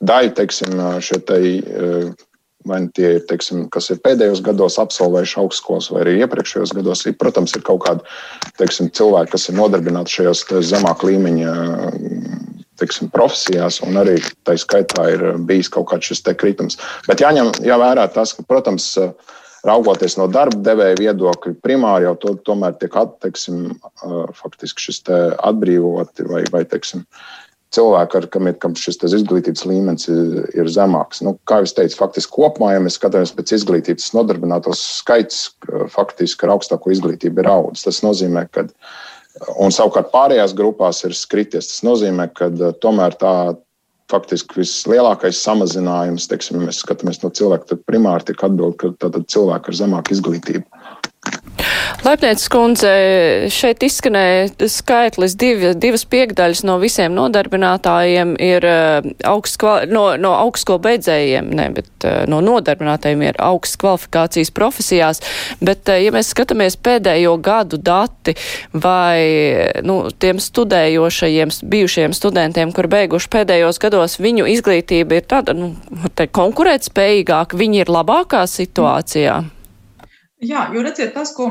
[0.00, 1.40] daļa, teiksim, šie te,
[2.68, 7.04] vai nu tie ir, teiksim, kas ir pēdējos gados absolvējuši augstskolas, vai arī iepriekšējos gados,
[7.06, 8.06] ir, protams, ir kaut kādi
[8.60, 11.52] teiksim, cilvēki, kas ir nodarbināti šajos zemāk līmeņa
[12.80, 16.80] teiksim, profesijās, un arī tā skaitā ir bijis kaut kāds šis kritums.
[17.08, 18.94] Bet jāņem jā vērā tas, ka, protams,
[19.66, 23.70] raugoties no darba devēja viedokļa, primāri jau to, tomēr tiek atteiksim,
[24.38, 27.04] faktiski šis atbrīvoti vai, vai teiksim,
[27.72, 31.22] cilvēki, ar, kam, ir, kam šis izglītības līmenis ir, ir zemāks.
[31.24, 35.46] Nu, kā jau teicu, faktiski kopumā, ja mēs skatāmies pēc izglītības nodarbinātos skaits,
[35.94, 37.86] faktiski ar augstāko izglītību ir audzis.
[37.88, 38.66] Tas nozīmē, ka
[39.62, 41.70] Un savukārt pārējās grupās ir skrities.
[41.70, 43.34] Tas nozīmē, ka eh, tomēr tā
[44.12, 49.72] faktiski vislielākais samazinājums, teiksim, ja mēs skatāmies no cilvēka, tad primāri tiek atbild, ka cilvēki
[49.72, 50.66] ar zemāku izglītību.
[52.02, 52.88] Laipnieces kundze,
[53.54, 60.80] šeit izskanēja skaitlis divi, divas piekdaļas no visiem nodarbinātājiem ir uh, augsts, no, no augstsko
[60.82, 65.22] beidzējiem, ne, bet uh, no nodarbinātājiem ir augsts kvalifikācijas profesijās,
[65.62, 68.34] bet, uh, ja mēs skatāmies pēdējo gadu dati
[68.74, 69.22] vai,
[69.86, 75.76] nu, tiem studējošajiem, bijušajiem studentiem, kur beiguši pēdējos gados, viņu izglītība ir tāda, nu,
[76.18, 79.44] te konkurētspējīgāka, viņi ir labākā situācijā.
[79.44, 79.58] Mm.
[80.42, 81.46] Jā, jo redziet, tas, ko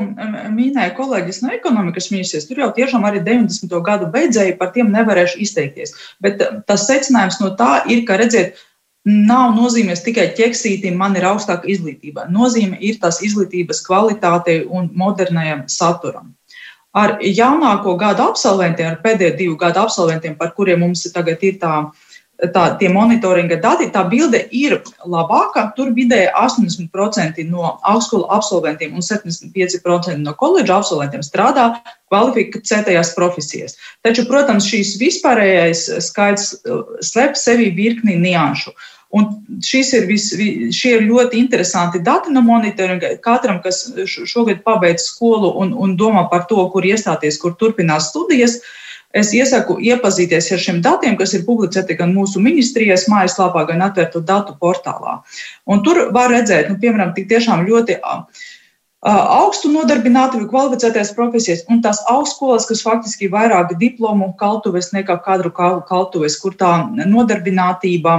[0.52, 3.72] minēja kolēģis no ekonomikas ministrijas, tur jau tiešām arī 90.
[3.86, 5.94] gadu beidzēji par tiem nevarēšu izteikties.
[6.20, 8.60] Bet tas secinājums no tā ir, ka, redziet,
[9.08, 12.28] nav nozīmēs tikai ķeksītim, man ir augstāka izglītība.
[12.30, 16.34] Nozīme ir tās izglītības kvalitātei un modernajam saturam.
[16.92, 21.78] Ar jaunāko gadu absolventiem, ar pēdējo divu gadu absolventiem, par kuriem mums tagad ir tā
[22.50, 25.68] tā, tie monitoringa dati, tā bilde ir labāka.
[25.76, 31.68] Tur vidēji 80% no augstskolu absolventiem un 75% no koledža absolventiem strādā
[32.10, 33.78] kvalificētajās profesijās.
[34.02, 38.74] Taču, protams, šīs vispārējais skaits uh, slēp sevi virkni nianšu.
[39.12, 39.26] Un
[39.60, 40.30] šis ir, vis,
[40.72, 43.18] šie ir ļoti interesanti dati no monitoringa.
[43.20, 48.56] Katram, kas šogad pabeidz skolu un, un domā par to, kur iestāties, kur turpinās studijas,
[48.56, 48.78] uh,
[49.12, 54.22] Es iesaku iepazīties ar šiem datiem, kas ir publicēti gan mūsu ministrijas mājaslapā, gan atvērtu
[54.24, 55.18] datu portālā.
[55.68, 57.98] Un tur var redzēt, nu, piemēram, tik tiešām ļoti
[59.02, 65.52] augstu nodarbinātību, kvalificētās profesijas, un tās augstskolas, kas faktiski ir vairāk diplomu kaltuves nekā kadru
[65.52, 68.16] kaltuves, kur tā nodarbinātība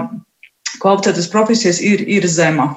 [0.81, 2.73] kvalificētas profesijas ir, ir zema.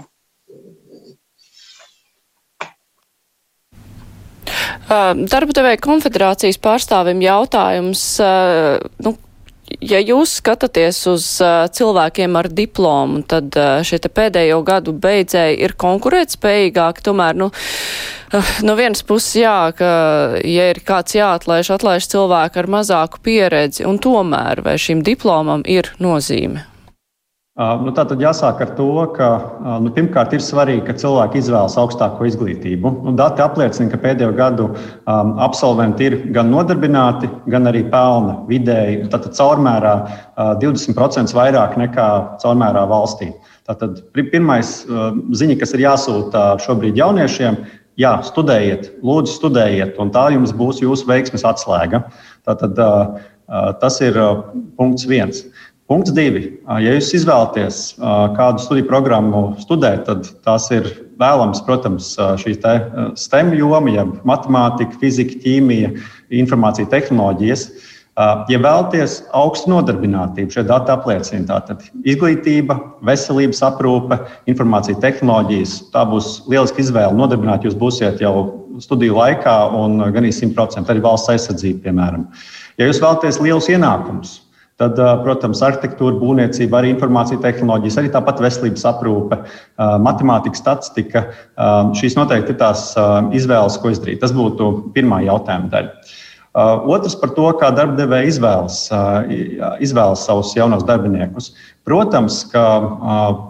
[4.87, 8.03] Darba devēja konfederācijas pārstāvim jautājums.
[9.03, 9.13] Nu,
[9.83, 11.27] ja jūs skatāties uz
[11.79, 17.05] cilvēkiem ar diplomu, tad šie pēdējo gadu beidzēji ir konkurētspējīgāki.
[17.09, 17.51] Tomēr, nu,
[18.69, 19.91] no vienas puses, jā, ka,
[20.47, 25.91] ja ir kāds jāatlaiž, atlaiž cilvēku ar mazāku pieredzi, un tomēr vai šim diplomam ir
[25.99, 26.76] nozīme?
[27.57, 29.27] Nu, tā tad jāsāk ar to, ka
[29.81, 32.91] nu, pirmkārt ir svarīgi, ka cilvēki izvēlas augstāko izglītību.
[33.07, 39.07] Nu, dati apliecina, ka pēdējo gadu um, absolventi ir gan nodarbināti, gan arī pelna vidēji,
[39.15, 42.09] tātad caurmērā uh, 20% vairāk nekā
[42.43, 43.31] caurmērā valstī.
[43.65, 47.57] Tātad pirmais uh, ziņa, kas ir jāsūta šobrīd jauniešiem,
[47.97, 52.05] jā, studējiet, lūdzu, studējiet, un tā jums būs jūsu veiksmes atslēga.
[52.45, 53.33] Tātad, uh,
[53.81, 54.17] tas ir
[54.77, 55.45] punkts viens.
[55.87, 56.49] Punkts divi.
[56.67, 57.77] Ja jūs izvēlaties
[58.35, 60.89] kādu studiju programmu studēt, tad tās ir
[61.21, 62.09] vēlams, protams,
[62.43, 62.57] šī
[63.15, 65.93] STEM joma, jeb matemātika, fizika, ķīmija,
[66.43, 67.69] informācija tehnoloģijas.
[68.51, 74.19] Ja vēlaties augstu nodarbinātību, šie dati apliecina tātad izglītība, veselības aprūpe,
[74.51, 75.77] informācija tehnoloģijas.
[75.93, 77.69] Tā būs lieliska izvēle nodarbināt.
[77.69, 78.33] Jūs būsiet jau
[78.83, 82.27] studiju laikā un gan īsi 100% arī valsts aizsardzība, piemēram.
[82.81, 84.35] Ja jūs vēlaties lielus ienākumus,
[84.77, 89.39] Tad, protams, arhitektūra, būvniecība, arī informācija tehnoloģijas, arī tāpat veselības aprūpe,
[90.05, 91.23] matemātika, statistika.
[91.97, 92.91] Šīs noteikti ir tās
[93.33, 94.21] izvēles, ko izdarīt.
[94.21, 96.13] Tas būtu pirmā jautājuma daļa.
[96.93, 98.77] Otrs par to, kā darbdevēja izvēlas,
[99.85, 101.51] izvēlas savus jaunos darbiniekus.
[101.85, 102.65] Protams, ka,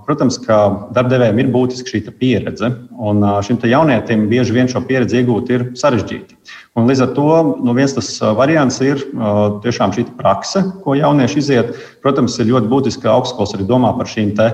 [0.06, 0.58] protams, ka
[0.94, 6.38] darbdevējiem ir būtiska šī pieredze, un šim jaunietim bieži vien šo pieredzi iegūt ir sarežģīti.
[6.76, 7.28] Un līdz ar to
[7.64, 9.00] nu, viens tas variants ir
[9.64, 11.70] tiešām šī prakse, ko jaunieši iziet.
[12.04, 14.50] Protams, ir ļoti būtiski, ka augstskolas arī domā par šīm te,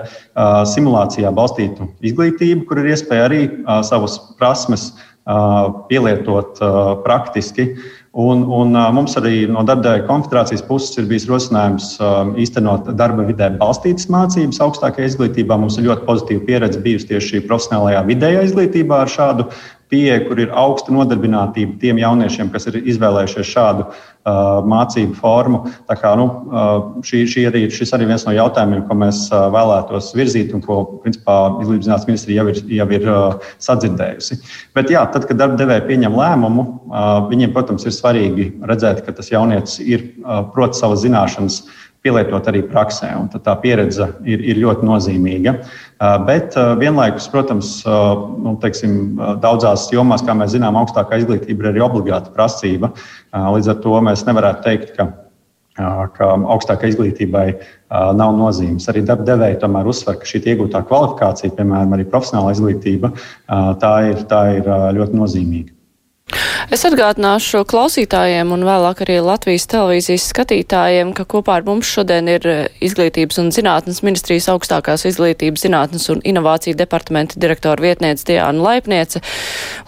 [0.71, 3.41] simulācijā balstītu izglītību, kur ir iespēja arī
[3.89, 4.93] savas prasmes
[5.91, 6.63] pielietot
[7.03, 7.73] praktiski.
[8.13, 11.95] Un, un mums arī no darbdevēja konfederācijas puses ir bijis rosinājums
[12.39, 15.57] īstenot darba vidē balstītas mācības augstākajā izglītībā.
[15.57, 19.49] Mums ir ļoti pozitīva pieredze bijusi tieši profesionālajā vidējā izglītībā ar šādu
[19.93, 25.61] pieeja, kur ir augsta nodarbinātība tiem jauniešiem, kas ir izvēlējušies šādu uh, mācību formu.
[25.91, 26.71] Tā kā, nu, uh,
[27.05, 30.81] šī, šī arī, šis arī viens no jautājumiem, ko mēs uh, vēlētos virzīt un ko
[31.05, 34.41] principā, Izglītības zinātnes ministrija jau ir, jau ir uh, sadzirdējusi.
[34.79, 39.15] Bet, jā, tad, kad darba devēja pieņem lēmumu, uh, viņiem, protams, ir svarīgi redzēt, ka
[39.21, 41.63] tas jaunietis ir uh, prot savas zināšanas
[42.03, 43.13] pielietot arī praksē.
[43.47, 45.55] Tā pieredze ir, ir ļoti nozīmīga.
[46.27, 52.33] Bet vienlaikus, protams, nu, teiksim, daudzās jomās, kā mēs zinām, augstākā izglītība ir arī obligāta
[52.35, 52.91] prasība.
[53.31, 55.13] Līdz ar to mēs nevarētu teikt, ka
[56.17, 57.47] ka augstākai izglītībai
[58.19, 58.89] nav nozīmes.
[58.93, 63.13] Arī darba devēji tomēr uzsver, ka šī iegūtā kvalifikācija, piemēram, arī profesionāla izglītība,
[63.81, 65.73] tā ir, tā ir ļoti nozīmīga.
[66.73, 72.47] Es atgādināšu klausītājiem un vēlāk arī Latvijas televīzijas skatītājiem, ka kopā ar mums šodien ir
[72.49, 79.21] eh, Izglītības un zinātnes ministrijas augstākās izglītības zinātnes un inovāciju departamenta direktora vietniece Diāna Laipniece,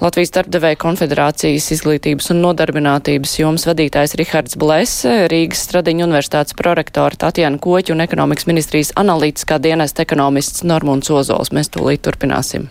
[0.03, 7.63] Latvijas darbdevēja konfederācijas izglītības un nodarbinātības jomas vadītājs Rihards Blese, Rīgas Stradiņa universitātes prorektora Tatjana
[7.65, 11.55] Koķa un ekonomikas ministrijas analītiskā dienesta ekonomists Normunds Ozols.
[11.57, 12.69] Mēs tūlīt turpināsim.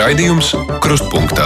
[0.00, 1.44] Raidījums Krustpunktā.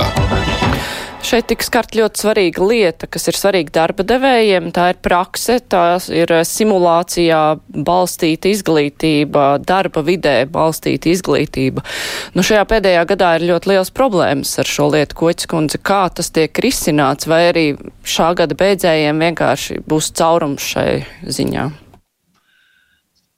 [1.26, 4.68] Šeit tiks skart ļoti svarīga lieta, kas ir svarīga darba devējiem.
[4.76, 7.40] Tā ir prakse, tā ir simulācijā
[7.74, 11.82] balstīta izglītība, darba vidē balstīta izglītība.
[12.38, 16.30] Nu, šajā pēdējā gadā ir ļoti liels problēmas ar šo lietu, Koķis kundze, kā tas
[16.30, 17.70] tiek risināts, vai arī
[18.06, 21.72] šā gada beidzējiem vienkārši būs caurums šai ziņā.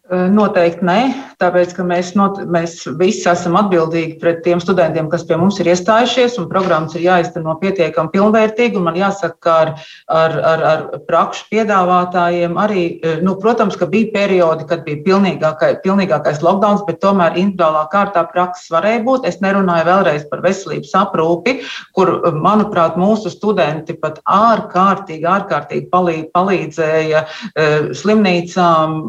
[0.07, 0.99] Noteikti nē,
[1.43, 5.73] tāpēc ka mēs, not, mēs visi esam atbildīgi pret tiem studentiem, kas pie mums ir
[5.73, 8.79] iestājušies, un programmas ir jāizteno pietiekami pilnvērtīgi.
[8.79, 9.73] Man jāsaka, ka ar,
[10.07, 12.85] ar, ar, ar prakšu piedāvātājiem arī,
[13.27, 18.71] nu, protams, ka bija periodi, kad bija pilnīgākai, pilnīgākais lockdown, bet tomēr individuālā kārtā prakses
[18.71, 19.27] varēja būt.
[19.27, 21.57] Es nerunāju vēlreiz par veselības aprūpi,
[21.99, 27.25] kur, manuprāt, mūsu studenti pat ārkārtīgi, ārkārtīgi palīdzēja
[28.05, 29.03] slimnīcām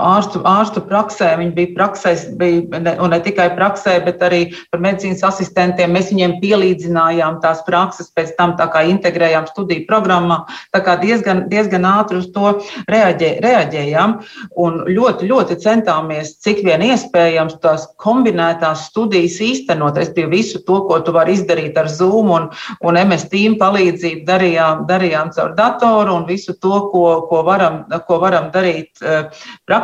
[0.00, 1.32] ārstu, ārstu praksē.
[1.40, 5.92] Viņi bija praksē, bija, ne, un ne tikai praksē, bet arī par medicīnas asistentiem.
[5.94, 10.42] Mēs viņiem pielīdzinājām tās prakses, pēc tam tā kā integrējām studiju programmā.
[10.74, 12.56] Tā kā diezgan, diezgan ātri uz to
[12.92, 14.16] reaģē, reaģējām
[14.62, 19.98] un ļoti, ļoti centāmies, cik vien iespējams, tās kombinētās studijas īstenot.
[20.00, 22.48] Es biju visu to, ko tu vari izdarīt ar Zoom un,
[22.86, 28.20] un MS Team palīdzību darījām, darījām caur datoru un visu to, ko, ko, varam, ko
[28.22, 29.28] varam darīt uh,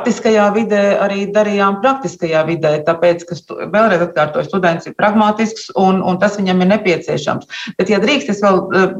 [0.02, 6.02] praktiskajā vidē arī darījām praktiskajā vidē, tāpēc, ka stu, vēlreiz atkārtoju, students ir pragmatisks un,
[6.02, 7.46] un tas viņam ir nepieciešams.
[7.78, 8.96] Bet, ja drīkst, es vēl uh,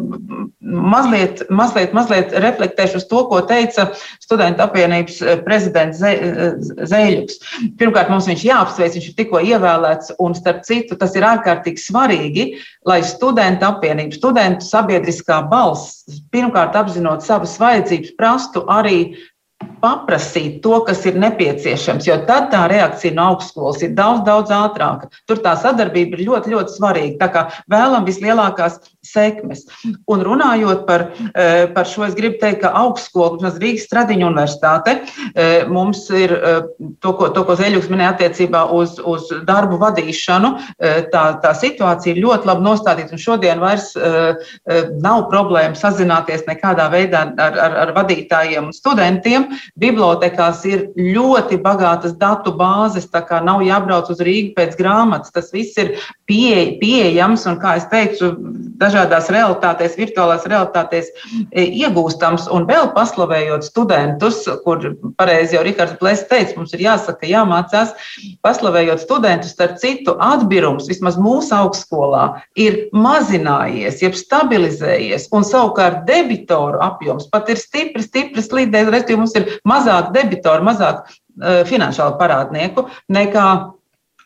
[0.63, 3.89] mazliet, mazliet, mazliet reflektēšu uz to, ko teica
[4.23, 7.41] studentu apvienības eh, prezidents Ze, eh, Zēļuks.
[7.81, 12.47] Pirmkārt, mums viņš jāapsveic, viņš ir tikko ievēlēts, un starp citu, tas ir ārkārtīgi svarīgi,
[12.89, 18.99] lai studentu apvienība, studentu sabiedriskā balss, pirmkārt apzinot savas vajadzības, prastu arī
[19.83, 25.11] paprasīt to, kas ir nepieciešams, jo tad tā reakcija no augstskolas ir daudz, daudz ātrāka.
[25.29, 27.19] Tur tā sadarbība ir ļoti, ļoti svarīga.
[27.23, 29.65] Tā kā vēlam vislielākās sekmes.
[30.11, 34.95] Un runājot par, eh, par šo, es gribu teikt, ka augstskola, vismaz Rīgas Stradiņa universitāte,
[35.35, 36.61] eh, mums ir eh,
[37.01, 40.53] to, ko, to, ko Zeļuks minēja attiecībā uz, uz darbu vadīšanu.
[41.13, 43.93] Tā, tā situācija ir ļoti labi nostādīta, un šodien vairs
[45.03, 49.47] nav problēma sazināties nekādā veidā ar, ar, ar vadītājiem un studentiem.
[49.81, 55.33] Bibliotekās ir ļoti bagātas datu bāzes, tā kā nav jābrauc uz Rīgu pēc grāmatas.
[55.35, 55.95] Tas viss ir
[56.29, 58.33] pie, pieejams, un, kā es teicu,
[58.83, 61.11] dažādās realitātēs, virtuālās realitātēs
[61.51, 62.49] e, iegūstams.
[62.55, 67.95] Un vēl paslavējot studentus, kur pareizi jau Rikārds Blēs teica, mums ir jāsaka, jāmācās,
[68.45, 72.25] paslavējot studentus, starp citu, atbirums vismaz mūsu augstskolā
[72.59, 79.37] ir mazinājies, jeb stabilizējies, un savukārt debitoru apjoms pat ir stipri, stipri slīdējis, respektīvi mums
[79.39, 83.47] ir mazāk debitoru, mazāk uh, finansiālu parādnieku nekā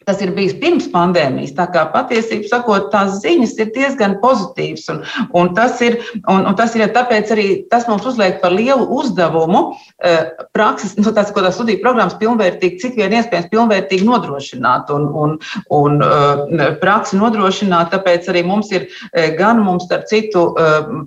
[0.07, 1.57] Tas ir bijis pirms pandēmijas.
[1.57, 4.85] Tā kā patiesībā sakot, tās ziņas ir diezgan pozitīvas.
[4.93, 5.01] Un,
[5.35, 5.97] un tas ir,
[6.31, 10.21] un, un tas ir ja tāpēc arī tas mums uzliek par lielu uzdevumu uh,
[10.55, 15.35] prakses, nu, tās, ko tā studiju programmas pilnvērtīgi, cik vien iespējams pilnvērtīgi nodrošināt un, un,
[15.75, 17.91] un uh, praksi nodrošināt.
[17.97, 20.47] Tāpēc arī mums ir uh, gan mums, starp citu,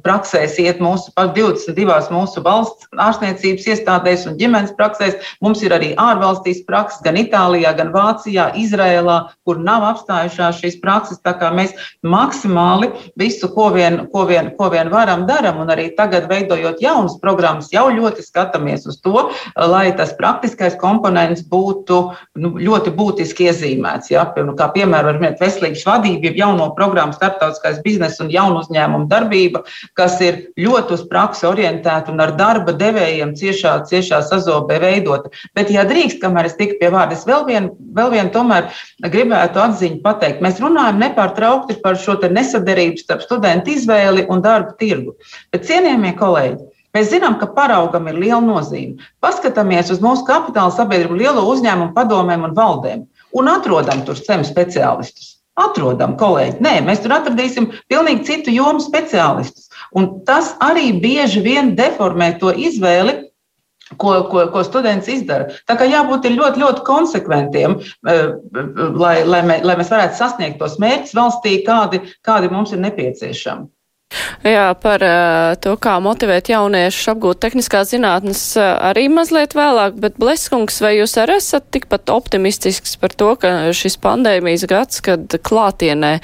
[0.04, 5.16] praksēs iet mūsu 22 mūsu valsts ārstniecības iestādēs un ģimenes praksēs.
[5.44, 8.89] Mums ir arī ārvalstīs prakses gan Itālijā, gan Vācijā, Izraēlā.
[8.90, 11.20] Izrēlā, kur nav apstājušās šīs prakses.
[11.24, 11.74] Tā kā mēs
[12.04, 15.62] maksimāli visu, ko vien, ko vien, ko vien varam, darām.
[15.64, 21.44] Un arī tagad, veidojot jaunas programmas, jau ļoti skatāmies uz to, lai tas praktiskais komponents
[21.44, 22.00] būtu
[22.40, 24.12] nu, ļoti būtiski iezīmēts.
[24.12, 24.28] Ja?
[24.38, 29.64] Nu, kā piemēram, var veselības vadība, jauno programmu starptautiskais biznesa un jaunu uzņēmumu darbība,
[29.98, 35.32] kas ir ļoti uz praksi orientēta un ar darba devējiem ciešā, ciešā sazobē veidota.
[35.58, 38.70] Bet, ja drīkst, kamēr es tiku pie vārda, es vēl vienu, vēl vienu tomēr
[39.04, 40.44] gribētu atziņu pateikt.
[40.46, 45.16] Mēs runājam nepārtraukti par šo nesadarību starp studentu izvēli un darba tirgu.
[45.54, 49.04] Bet, cienījamie kolēģi, Mēs zinām, ka paraugam ir liela nozīme.
[49.22, 53.04] Paskatāmies uz mūsu kapitāla sabiedrību, lielo uzņēmumu padomēm un valdēm
[53.38, 55.36] un atrodam tur STEM speciālistus.
[55.60, 56.62] Atrodam, kolēģi.
[56.64, 59.68] Nē, mēs tur atradīsim pilnīgi citu jomu speciālistus.
[59.94, 63.29] Un tas arī bieži vien deformē to izvēli,
[63.98, 65.50] ko, ko, ko students izdara.
[65.70, 68.24] Tā kā jābūt ļoti, ļoti konsekventiem, eh,
[68.94, 73.70] lai, lai, mē, lai mēs varētu sasniegt tos mērķus valstī, kādi, kādi mums ir nepieciešami.
[74.42, 80.18] Jā, par uh, to, kā motivēt jauniešus apgūt tehniskās zinātnes, uh, arī mazliet vēlāk, bet
[80.22, 86.16] Bleskungs, vai jūs arī esat tikpat optimistisks par to, ka šis pandēmijas gads, kad klātienē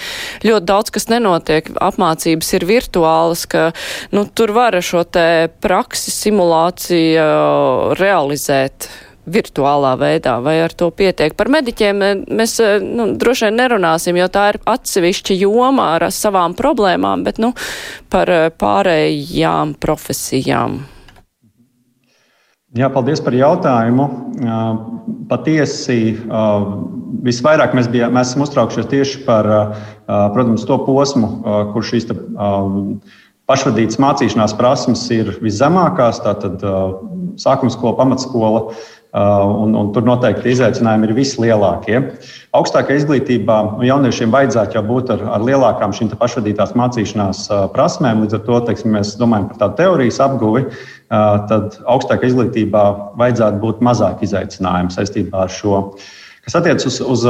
[0.47, 3.67] ļoti daudz kas nenotiek, apmācības ir virtuālas, ka
[4.15, 8.89] nu, tur var šo te praksi simulāciju uh, realizēt?
[9.25, 11.35] Virtuālā veidā, vai ar to pietiek.
[11.37, 16.09] Par mediķiem eh, mēs eh, nu, droši vien nerunāsim, jo tā ir atsevišķa joma ar
[16.13, 17.53] savām problēmām, bet nu,
[18.13, 20.83] par eh, pārējām profesijām.
[22.75, 24.05] Jā, paldies par jautājumu.
[25.29, 26.17] Patiesi,
[27.23, 29.47] visvairāk mēs, bijām, mēs esam uztraukšies tieši par
[30.35, 31.29] protams, to posmu,
[31.71, 32.09] kur šīs
[33.47, 36.19] pašvadītas mācīšanās prasmes ir viszemākās.
[36.25, 36.67] Tātad
[37.39, 38.61] sākuma skola, pamatskola,
[39.15, 42.01] un, un tur noteikti izaicinājumi ir vislielākie.
[42.55, 48.25] Augstākajā izglītībā jauniešiem vajadzētu jau būt ar, ar lielākām šīm pašvadītās mācīšanās uh, prasmēm.
[48.25, 50.65] Līdz ar to teiksim, mēs domājam par tādu teorijas apguvi.
[50.67, 52.83] Uh, tad augstākajā izglītībā
[53.21, 55.81] vajadzētu būt mazāk izaicinājumu saistībā ar šo.
[56.45, 57.23] Kas attiecas uz, uz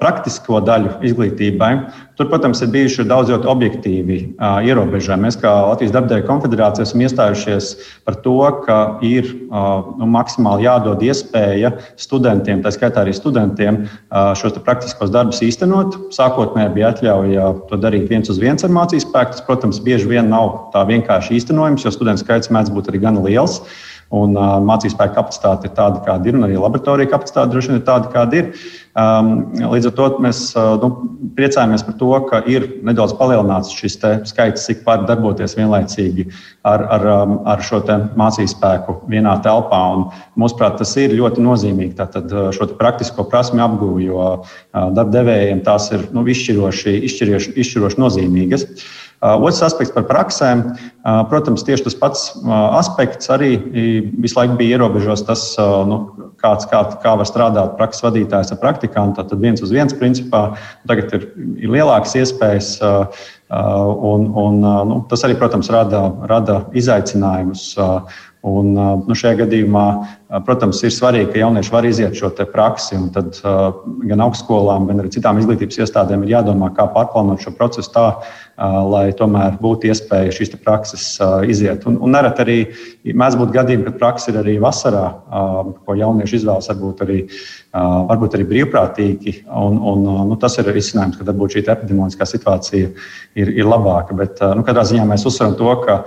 [0.00, 1.70] praktisko daļu izglītībai,
[2.16, 5.26] Tur, protams, ir bijuši daudz ļoti objektīvi uh, ierobežojumi.
[5.26, 7.66] Mēs, kā Latvijas Darbdevēja konfederācija, esam iestājušies
[8.08, 14.30] par to, ka ir uh, nu, maksimāli jādod iespēja studentiem, tā skaitā arī studentiem, uh,
[14.40, 15.98] šos praktiskos darbus īstenot.
[16.16, 19.36] Sākotnēji bija atļauja to darīt viens uz viens ar mācību spēku.
[19.36, 23.28] Tas, protams, bieži vien nav tā vienkārši īstenojams, jo studentu skaits mēdz būt arī gana
[23.28, 23.60] liels.
[24.14, 27.80] Un uh, mācību spēka kapacitāte ir tāda, kāda ir, un arī laboratorija kapacitāte droši vien
[27.80, 28.50] ir tāda, kāda ir.
[28.96, 29.30] Um,
[29.74, 30.90] līdz ar to mēs uh, nu,
[31.36, 33.98] priecājamies par to, ka ir nedaudz palielināts šis
[34.30, 36.28] skaits, cik var darboties vienlaicīgi
[36.62, 37.82] ar, ar, um, ar šo
[38.16, 39.80] mācību spēku vienā telpā.
[39.96, 40.06] Un,
[40.38, 41.96] mūsuprāt, tas ir ļoti nozīmīgi.
[41.98, 44.46] Tātad šo praktisko prasmu apgūvu, jo uh,
[44.94, 48.68] darbdevējiem tās ir nu, izšķiroši, izšķiroši, izšķiroši nozīmīgas.
[48.70, 50.62] Uh, otrs aspekts par praksēm.
[51.30, 52.26] Protams, tieši tas pats
[52.76, 53.54] aspekts arī
[54.18, 56.00] visu laiku bija ierobežots tas, nu,
[56.42, 59.24] kāds, kā, kā var strādāt prakses vadītājs ar praktikantu.
[59.24, 60.48] Tad viens uz viens principā
[60.88, 62.76] tagad ir, ir lielākas iespējas.
[63.46, 67.68] Un, un, nu, tas arī, protams, rada, rada izaicinājumus.
[68.46, 69.84] Un, nu, šajā gadījumā,
[70.46, 72.98] protams, ir svarīgi, ka jaunieši var iziet šo praksi.
[73.14, 73.40] Tad
[74.06, 78.06] gan augstskolām, gan arī citām izglītības iestādēm ir jādomā, kā pārplānot šo procesu tā,
[78.56, 81.04] lai tomēr būtu iespēja šīs prakses
[81.48, 81.84] iziet.
[81.88, 82.56] Un, un nereti arī
[83.12, 85.04] mēdz būt gadījumi, kad praksa ir arī vasarā,
[85.84, 87.18] ko jaunieši izvēlas varbūt arī,
[87.74, 89.36] varbūt arī brīvprātīgi.
[89.52, 92.88] Un, un, nu, tas ir risinājums, ka varbūt šī epidemioloģiskā situācija
[93.36, 94.16] ir, ir labāka.
[94.16, 96.00] Bet nu, katrā ziņā mēs uzsveram to, ka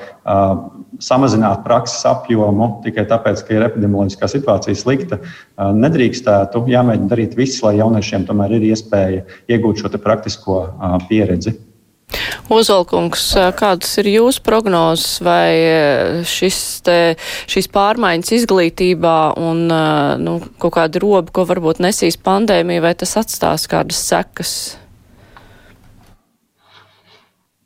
[1.06, 5.22] samazināt prakses apjomu tikai tāpēc, ka ir epidemioloģiskā situācija slikta,
[5.56, 6.66] nedrīkstētu.
[6.74, 10.64] Jāmēģina darīt viss, lai jauniešiem tomēr ir iespēja iegūt šo praktisko
[11.10, 11.60] pieredzi.
[12.50, 13.26] Ozolkungs,
[13.60, 16.24] kādas ir jūsu prognozes, vai
[16.86, 16.98] te,
[17.52, 19.68] šīs pārmaiņas izglītībā un
[20.24, 24.54] nu, kaut kāda roba, ko varbūt nesīs pandēmija, vai tas atstās kādas sekas?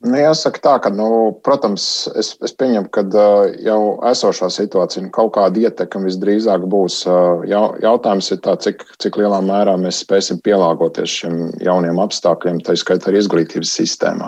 [0.04, 1.06] Nu, jāsaka tā, ka, nu,
[1.48, 1.84] protams,
[2.20, 3.80] es, es pieņemu, ka uh, jau
[4.10, 6.98] esošā situācija nu, kaut kāda ietekme visdrīzāk būs.
[7.08, 12.60] Uh, jau, jautājums ir, tā, cik, cik lielā mērā mēs spēsim pielāgoties šiem jauniem apstākļiem,
[12.68, 14.28] tā skaitā arī izglītības sistēmā.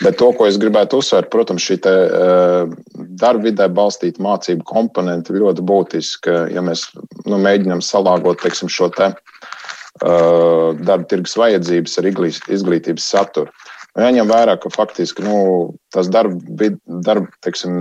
[0.00, 2.72] Bet to, ko es gribētu uzsvērt, protams, šī uh,
[3.20, 6.38] darbvidē balstīta mācību komponente ir ļoti būtiska.
[6.54, 6.88] Ja mēs
[7.28, 12.10] nu, mēģinām salāgot teiksim, šo te, uh, darba tirgus vajadzības ar
[12.56, 13.52] izglītības saturu.
[13.94, 15.38] Jāņem vērā, ka faktiski nu,
[15.94, 16.34] tas darba,
[17.06, 17.74] darba, teiksim,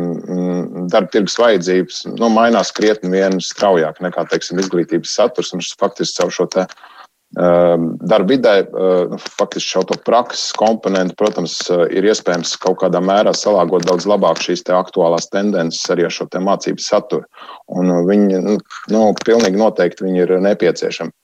[0.94, 5.50] darba tirgus vajadzības nu, mainās krietni vien straujāk nekā teiksim, izglītības saturs.
[5.58, 7.74] Un faktiski caur šo te, uh,
[8.06, 13.88] darba vidē, uh, faktiski šo prakses komponentu, protams, uh, ir iespējams kaut kādā mērā salāgot
[13.90, 17.26] daudz labāk šīs aktuālās tendences arī ar šo mācību saturu.
[17.74, 18.60] Un viņi, nu,
[18.94, 21.18] nu, pilnīgi noteikti viņi ir nepieciešami.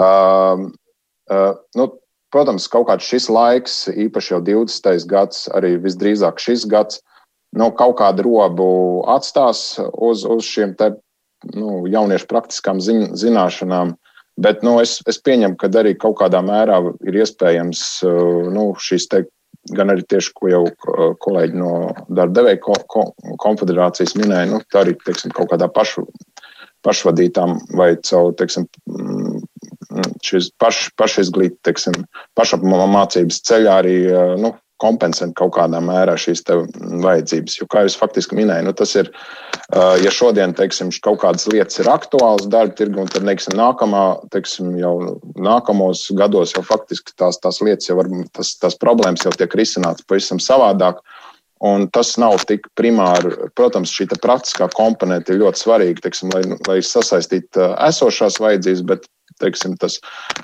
[0.00, 0.64] Uh,
[1.28, 1.90] uh, nu,
[2.34, 5.04] Protams, kaut kāds šis laiks, īpaši jau 20.
[5.06, 6.98] gads, arī visdrīzāk šis gads,
[7.54, 8.66] nu, kaut kādu robu
[9.14, 10.90] atstās uz, uz šiem te,
[11.54, 13.94] nu, jauniešu praktiskām ziņ, zināšanām.
[14.42, 17.84] Bet nu, es, es pieņemu, ka arī kaut kādā mērā ir iespējams
[18.50, 19.22] nu, šīs te,
[19.70, 20.64] gan arī tieši, ko jau
[21.22, 21.74] kolēģi no
[22.08, 23.04] darba devēja ko, ko,
[23.44, 26.02] konfederācijas minēja, nu, tā arī teiksim, kaut kādā pašu,
[26.84, 28.66] pašvadītām vai caur teiksim,
[30.24, 32.04] šis paš, pašizglīt, teiksim,
[32.38, 33.98] pašapmācības ceļā arī
[34.40, 36.42] nu, kompensēt kaut kādā mērā šīs
[37.04, 37.58] vajadzības.
[37.60, 39.10] Jo, kā jūs faktiski minējāt, nu, tas ir,
[40.02, 44.04] ja šodien teiksim, kaut kādas lietas ir aktuālas darba tirgu, un tad teiksim, nākamā,
[44.34, 44.94] teiksim, jau
[45.38, 50.06] nākamos gados jau faktiski tās, tās lietas, jau var, tas, tās problēmas jau tiek risinātas
[50.08, 51.00] pavisam savādāk.
[51.64, 53.30] Un tas nav tik primāri.
[53.56, 59.06] Protams, šī praktiskā komponente ir ļoti svarīga, teiksim, lai, lai sasaistītu esošās vajadzības, bet
[59.42, 59.98] teiksim, tas,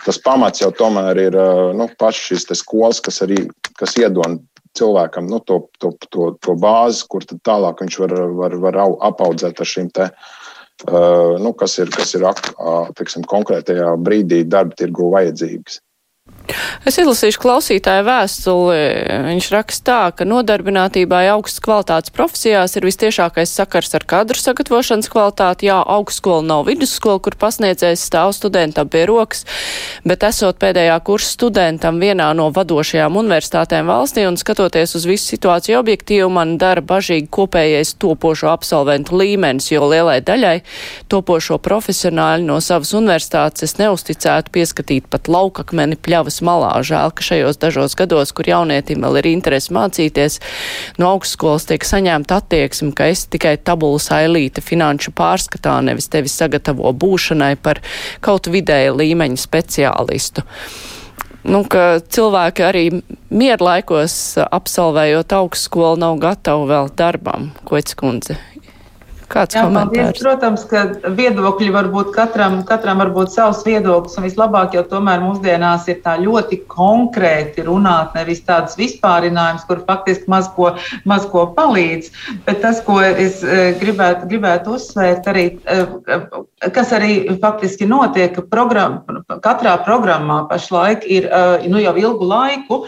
[0.04, 1.38] tas pamats jau tomēr ir
[1.76, 3.44] nu, pašas šīs skolas, kas arī
[3.78, 4.40] kas iedod
[4.78, 8.80] cilvēkam nu, to, to, to, to bāzi, kur tālāk viņš var, var, var
[9.10, 10.10] apaudzēt ar šīm te.
[11.44, 12.24] Nu, kas ir, kas ir
[12.96, 15.82] teiksim, konkrētajā brīdī darba tirgu vajadzīgas.
[16.88, 18.78] Es izlasīšu klausītāju vēstuli.
[19.26, 25.68] Viņš raksta tā, ka nodarbinātībai augstas kvalitātes profesijās ir vistiešākais sakars ar kadru sagatavošanas kvalitāti.
[25.68, 29.44] Jā, augstskola nav vidusskola, kur pasniedzējs stāv studentam pie rokas,
[30.08, 35.78] bet esot pēdējā kursa studentam vienā no vadošajām universitātēm valstī un skatoties uz visu situāciju
[35.82, 40.56] objektīvi, man dara bažīgi kopējais topošo absolventu līmenis, jo lielai daļai
[41.12, 46.72] topošo profesionāļu no savas universitātes es neusticētu pieskatīt pat laukakmeni pļavas malā.
[46.86, 50.40] Žēl, ka šajos dažos gados, kur jaunietim vēl ir interesi mācīties,
[51.00, 56.92] no augstskolas tiek saņemta attieksme, ka es tikai tabulas ailīte finanšu pārskatā, nevis tevi sagatavo
[56.92, 57.82] būšanai par
[58.24, 60.46] kaut vidēja līmeņa speciālistu
[61.48, 62.84] nu, ka cilvēki arī
[63.32, 64.14] mierlaikos
[64.44, 68.36] absolvējot augstskolu nav gatavi vēl darbam, ko es kundze
[69.30, 70.18] Kāds Jā, komentārs?
[70.18, 70.22] Paldies.
[70.24, 75.22] Protams, ka viedokļi var būt katram, katram var būt savs viedoklis, un vislabāk jau tomēr
[75.22, 80.72] mūsdienās ir tā ļoti konkrēti runāt, nevis tāds vispārinājums, kur faktiski maz ko,
[81.06, 82.10] maz ko palīdz.
[82.48, 87.12] Bet tas, ko es e, gribētu, gribētu uzsvērt, arī, e, kas arī
[87.42, 88.98] faktiski notiek, ka program,
[89.46, 92.80] katrā programmā pašlaik ir e, nu, jau ilgu laiku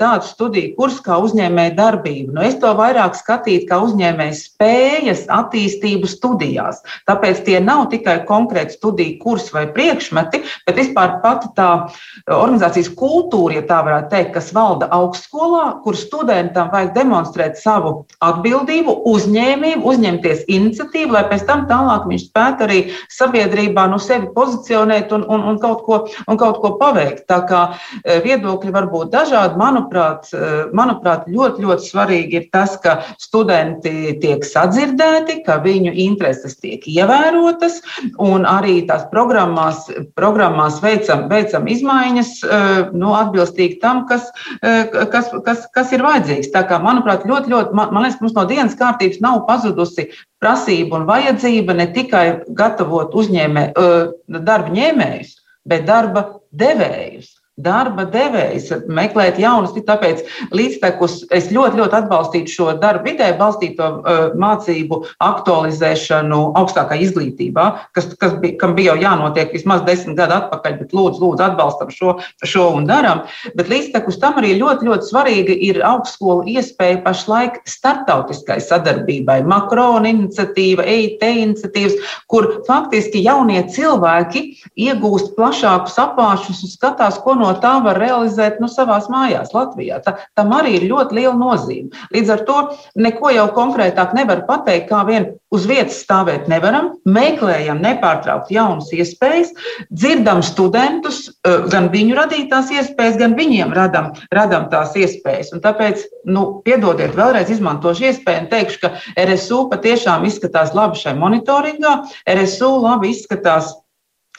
[0.00, 2.34] tāds studiju kurs kā uzņēmēja darbība.
[2.36, 6.82] Nu, es to vairāk skatītu kā uzņēmēja spējas attīstīt attīstību studijās.
[7.08, 11.88] Tāpēc tie nav tikai konkrēti studiju kursi vai priekšmeti, bet vispār pati tā
[12.26, 19.02] organizācijas kultūra, ja tā varētu teikt, kas valda augstskolā, kur studentam vajag demonstrēt savu atbildību,
[19.10, 25.26] uzņēmību, uzņemties iniciatīvu, lai pēc tam tālāk viņš spētu arī sabiedrībā no sevi pozicionēt un,
[25.28, 27.26] un, un, kaut, ko, un kaut ko paveikt.
[27.30, 32.76] Tā kā e, viedokļi var būt dažādi, manuprāt, e, manuprāt ļoti, ļoti svarīgi ir tas,
[32.80, 37.80] ka studenti tiek sadzirdēti, ka viņu intereses tiek ievērotas,
[38.22, 39.86] un arī tās programmās,
[40.18, 44.30] programmās veicam, veicam izmaiņas eh, nu, atbilstīgi tam, kas,
[44.60, 46.52] eh, kas, kas, kas ir vajadzīgs.
[46.54, 51.00] Tā kā, manuprāt, ļoti, ļoti, man, man liekas, mums no dienas kārtības nav pazudusi prasība
[51.00, 52.24] un vajadzība ne tikai
[52.56, 55.36] gatavot uzņēmē, eh, darba ņēmējus,
[55.68, 59.74] bet darba devējus darba devējs, meklēt jaunus.
[59.90, 60.22] Tāpēc
[60.54, 68.10] līdztekus es ļoti, ļoti atbalstītu šo darba vidē balstīto uh, mācību aktualizēšanu augstākā izglītībā, kas,
[68.20, 72.16] kas bija, kam bija jau jānotiek vismaz desmit gadu atpakaļ, bet lūdzu, lūdzu atbalstam šo,
[72.46, 73.24] šo un daram.
[73.58, 79.40] Bet līdztekus tam arī ļoti, ļoti svarīga ir augstskolu iespēja pašlaik startautiskai sadarbībai.
[79.48, 81.98] Makrona iniciatīva, EIT iniciatīvas,
[82.30, 84.44] kur faktiski jaunie cilvēki
[84.80, 90.00] iegūst plašākus apvāršus un skatās, ko no no tā var realizēt nu, savā mājās, Latvijā.
[90.04, 91.90] Tā, tam arī ir ļoti liela nozīme.
[92.14, 92.58] Līdz ar to
[93.00, 96.92] neko jau konkrētāk nevar pateikt, kā vien uz vietas stāvēt nevaram.
[97.08, 99.52] Meklējam nepārtraukti jaunas iespējas,
[99.90, 105.52] dzirdam studentus, eh, gan viņu radītās iespējas, gan viņiem radam, radam tās iespējas.
[105.56, 111.16] Un tāpēc, nu, piedodiet, vēlreiz izmantošu iespēju un teikšu, ka RSU patiešām izskatās labi šai
[111.18, 111.96] monitoringā.
[112.28, 113.74] RSU labi izskatās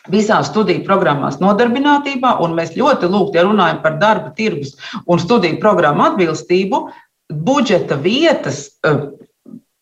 [0.09, 4.75] visās studiju programmās nodarbinātībā, un mēs ļoti lūgti, ja runājam par darba tirgus
[5.05, 6.83] un studiju programmu atbilstību,
[7.31, 9.03] budžeta vietas eh,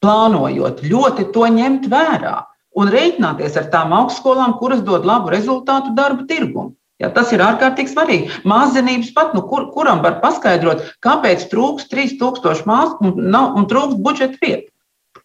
[0.03, 2.35] plānojot, ļoti to ņemt vērā
[2.79, 6.73] un rēķināties ar tām augstskolām, kuras dod labu rezultātu darba tirgumu.
[6.99, 8.41] Ja, tas ir ārkārtīgi svarīgi.
[8.47, 14.35] Mākslinieks pat, nu, kur, kuram var paskaidrot, kāpēc trūks 3000 mākslinieku un, un trūks budžeta
[14.43, 14.67] vietu.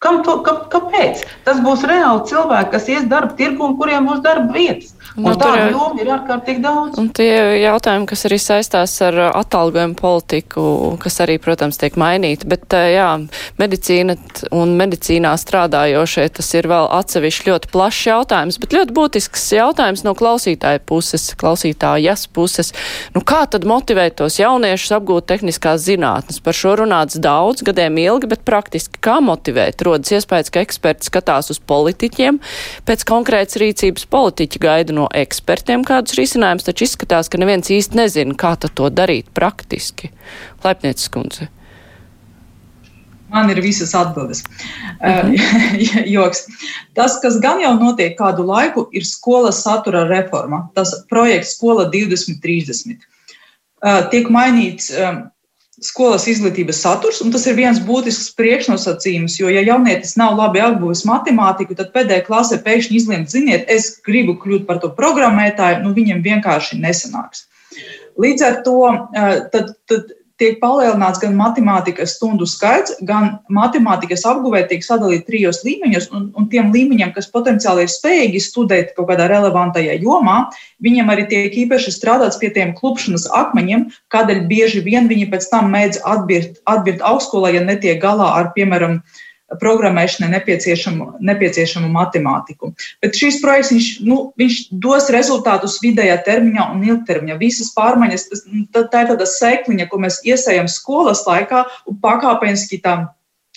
[0.05, 1.23] Kam to, kā, kāpēc?
[1.47, 4.94] Tas būs reāli cilvēki, kas ies darba tirgu un kuriem būs darba vietas.
[5.15, 6.97] Un nu, tādu jomu ir ārkārtīgi daudz.
[6.99, 10.63] Un tie jautājumi, kas arī saistās ar atalgojumu politiku,
[10.99, 13.07] kas arī, protams, tiek mainīti, bet jā,
[13.55, 14.17] medicīna
[14.55, 20.11] un medicīnā strādājošie, tas ir vēl atsevišķi ļoti plašs jautājums, bet ļoti būtisks jautājums no
[20.19, 22.73] klausītāja puses, klausītājas puses.
[23.15, 26.41] Nu, kā tad motivēt tos jauniešus apgūt tehniskās zinātnes?
[26.43, 29.79] Par šo runāts daudz, gadiem ilgi, bet praktiski kā motivēt?
[29.87, 32.43] Rodas iespējas, ka eksperti skatās uz politiķiem,
[32.83, 37.99] pēc konkrētas rīcības politiķi gaida no no ekspertiem kādus risinājumus, taču izskatās, ka neviens īsti
[37.99, 40.11] nezina, kā to darīt praktiski.
[40.65, 41.49] Laipniecis kundze.
[43.29, 44.43] Man ir visas atbildes.
[45.01, 46.03] Mm -hmm.
[46.15, 46.45] Joks.
[46.93, 50.69] Tas, kas gan jau notiek kādu laiku, ir skolas satura reforma.
[50.73, 52.97] Tas projekts Skola 2030.
[54.11, 54.91] Tiek mainīts
[55.83, 61.03] skolas izglītības saturs, un tas ir viens būtisks priekšnosacījums, jo, ja jaunietis nav labi apguvis
[61.07, 66.23] matemātiku, tad pēdējā klasē pēkšņi izlemt, ziniet, es gribu kļūt par to programmētāju, nu viņam
[66.25, 67.47] vienkārši nesanāks.
[68.21, 68.77] Līdz ar to
[69.51, 76.09] tad, tad tiek palielināts gan matemātikas stundu skaits, gan matemātikas apguvē tiek sadalīti trijos līmeņos,
[76.15, 80.37] un, un tiem līmeņiem, kas potenciāli ir spējīgi studēt kaut kādā relevantajā jomā,
[80.83, 85.71] viņiem arī tiek īpaši strādāts pie tiem klupšanas akmeņiem, kādēļ bieži vien viņi pēc tam
[85.75, 89.24] mēdz atbirt, atbirt augstskolā, ja netiek galā ar, piemēram, uh,
[89.61, 92.71] programmēšanai nepieciešamu, nepieciešamu matemātiku.
[93.03, 97.37] Bet šīs projekts viņš, nu, viņš dos rezultātus vidējā termiņā un ilgtermiņā.
[97.41, 102.81] Visas pārmaiņas, tas, nu, tā, ir tāda sekliņa, ko mēs iesējam skolas laikā un pakāpeniski
[102.83, 102.97] tā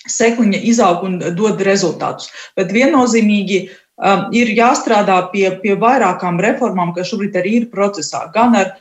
[0.09, 2.29] sekliņa izaug un dod rezultātus.
[2.57, 8.27] Bet viennozīmīgi um, ir jāstrādā pie, pie vairākām reformām, kas šobrīd arī ir procesā.
[8.35, 8.77] Gan ar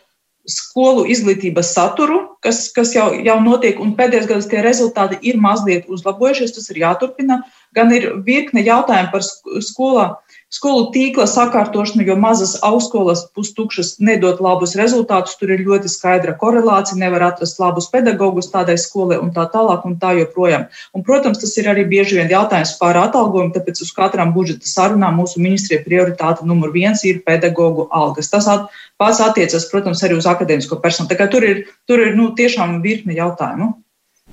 [0.48, 5.90] skolu izglītības saturu, kas, kas jau, jau notiek, un pēdējos gados tie rezultāti ir mazliet
[5.92, 7.42] uzlabojušies, tas ir jāturpina.
[7.76, 9.26] Gan ir virkne jautājumu par
[9.66, 10.08] skolā
[10.54, 15.36] skolu tīkla sakārtošanu, jo mazas augstskolas pustukšas nedod labus rezultātus.
[15.40, 19.98] Tur ir ļoti skaidra korelācija, nevar atrast labus pedagogus tādai skolai un tā tālāk un
[20.02, 20.68] tā joprojām.
[20.96, 25.20] Un, protams, tas ir arī bieži vien jautājums par atalgojumu, tāpēc uz katrām budžeta sarunām
[25.20, 28.32] mūsu ministrija prioritāte numur viens ir pedagoģu algas.
[28.32, 28.72] Tas at,
[29.02, 31.12] pats attiecas, protams, arī uz akadēmisko personu.
[31.12, 33.74] Tā kā tur ir, tur ir nu, tiešām virkne jautājumu.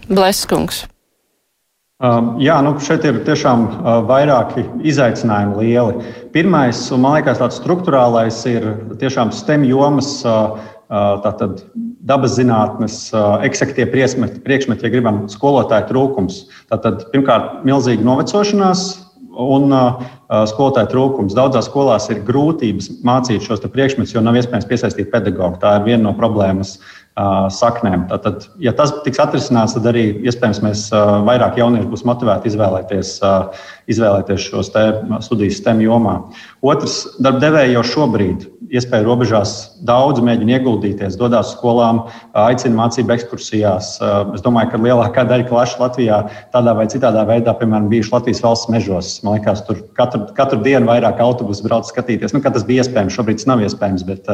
[0.08, 0.84] Bleskungs.
[2.03, 6.14] Um, jā, nu šeit ir tiešām uh, vairāki izaicinājumi lieli.
[6.34, 8.66] Pirmais, un man liekas, tāds struktūrālais ir
[8.99, 10.59] tiešām STEM jomas, uh,
[10.90, 11.62] uh, tātad
[12.05, 12.99] dabas zinātnes,
[13.47, 16.42] eksaktie priekšmeti, ja gribam, skolotāju trūkums.
[16.68, 18.82] Tātad pirmkārt, milzīga novecošanās
[19.40, 19.72] un
[20.51, 21.32] skolotāju trūkums.
[21.38, 25.57] Daudzās skolās ir grūtības mācīt šos priekšmetus, jo nav iespējams piesaistīt pedagogu.
[25.62, 26.76] Tā ir viena no problēmas
[27.14, 28.08] saknēm.
[28.10, 30.80] Tātad, ja tas tiks atrisināts, tad arī iespējams mēs
[31.26, 33.12] vairāk jaunieši būs motivēti izvēlēties,
[33.94, 34.72] izvēlēties šos
[35.22, 36.16] studijas STEM jomā.
[36.66, 39.52] Otrs, darbdevēji jau šobrīd iespēju robežās
[39.86, 42.04] daudz mēģina ieguldīties, dodas skolām,
[42.34, 43.94] aicina mācību ekskursijās.
[44.34, 46.22] Es domāju, ka lielākā daļa klašu Latvijā
[46.54, 49.12] tādā vai citādā veidā, piemēram, bijuši Latvijas valsts mežos.
[49.22, 52.34] Man liekas, tur katru, katru dienu vairāk autobusu brauc skatīties.
[52.34, 54.32] Nu, tas bija iespējams, šobrīd tas nav iespējams, bet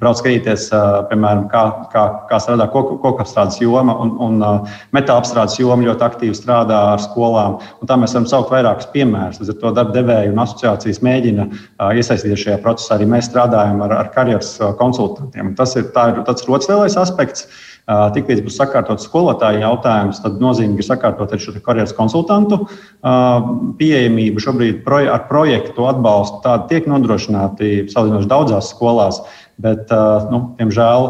[0.00, 0.70] brauc skatīties,
[1.10, 5.86] piemēram, kā, kā, kā strādā koku, koku apstrādes joma un, un uh, metāla apstrādes joma
[5.86, 7.58] ļoti aktīvi strādā ar skolām.
[7.80, 9.42] Un tā mēs varam saukt vairākus piemērus.
[9.42, 12.96] Līdz ar to darba devēju un asociācijas mēģina uh, iesaistīties šajā procesā.
[12.98, 15.54] Arī mēs strādājam ar, ar karjeras konsultantiem.
[15.58, 17.48] Tas ir, ir tas otrs lielais aspekts.
[17.84, 22.62] Tiklīdz būs sakārtots skolotāju jautājums, tad nozīmīgi ir sakārtot arī šo karjeras konsultantu
[23.76, 24.40] pieejamību.
[24.40, 29.20] Šobrīd ar projektu atbalstu tādu tiek nodrošināti salīdzinoši daudzās skolās.
[29.62, 29.90] Bet,
[30.32, 31.04] nu, diemžēl,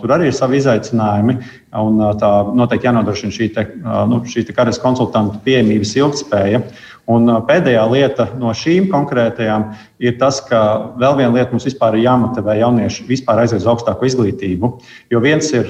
[0.00, 1.36] tur arī ir savi izaicinājumi.
[1.78, 3.64] Un, tā noteikti jānodrošina šī, te,
[4.10, 6.62] nu, šī te karjeras konsultantu pieejamības ilgspēja.
[7.10, 9.66] Un pēdējā lieta no šīm konkrētajām
[10.00, 10.60] ir tas, ka
[11.00, 14.70] vēl viena lieta mums vispār ir jāmotivē jaunieši vispār aiziet uz augstāko izglītību.
[15.12, 15.68] Jo viens ir,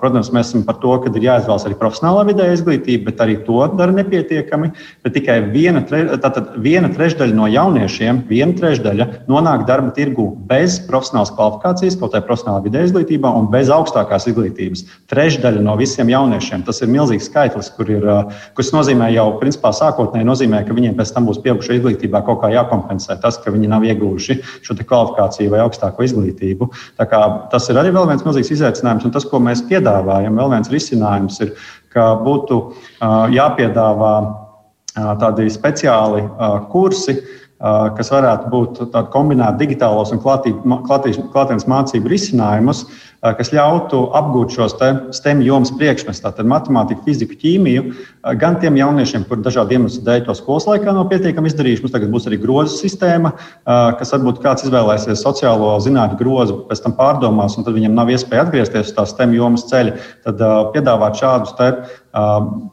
[0.00, 3.58] protams, mēs esam par to, ka ir jāizvēlas arī profesionālā vidē izglītība, bet arī to
[3.74, 4.70] dara nepietiekami.
[5.02, 6.04] Bet tikai viena, tre,
[6.62, 12.62] viena trešdaļa no jauniešiem, viena trešdaļa nonāk darba tirgu bez profesionālas kvalifikācijas, kaut arī profesionālā
[12.68, 14.86] vidē izglītībā un bez augstākās izglītības.
[15.10, 16.62] Trešdaļa no visiem jauniešiem.
[16.66, 18.06] Tas ir milzīgs skaitlis, kur ir,
[18.54, 22.52] kas nozīmē jau principā sākotnēji nozīmē, ka viņiem pēc tam būs pieaugušo izglītībā kaut kā
[22.54, 26.70] jākompensē tas, ka viņi nav ieguvuši šo kvalifikāciju vai augstāko izglītību.
[26.98, 31.54] Tas ir arī viens milzīgs izaicinājums, un tas, ko mēs piedāvājam, vēl viens risinājums ir,
[31.94, 32.60] ka būtu
[33.32, 34.14] jāpiedāvā
[35.20, 36.24] tādi speciāli
[36.72, 37.16] kursi
[37.58, 38.80] kas varētu būt
[39.14, 42.84] kombinēt digitālos un klātienes mācību risinājumus,
[43.36, 44.74] kas ļautu apgūt šos
[45.16, 47.94] STEM jomas priekšmetus, tātad matemātiku, fiziku, ķīmiju,
[48.38, 51.82] gan tiem jauniešiem, kuriem dažādu iemeslu dēļ to skolas laikā nav pietiekami izdarījuši.
[51.86, 53.32] Mums tagad būs arī grozu sistēma,
[53.64, 58.46] kas varbūt kāds izvēlēsies sociālo zinātņu grozu, pēc tam pārdomās, un tad viņam nav iespēja
[58.46, 59.96] atgriezties uz tās STEM jomas ceļa.
[60.28, 60.36] Tad
[60.76, 61.56] piedāvāt šādus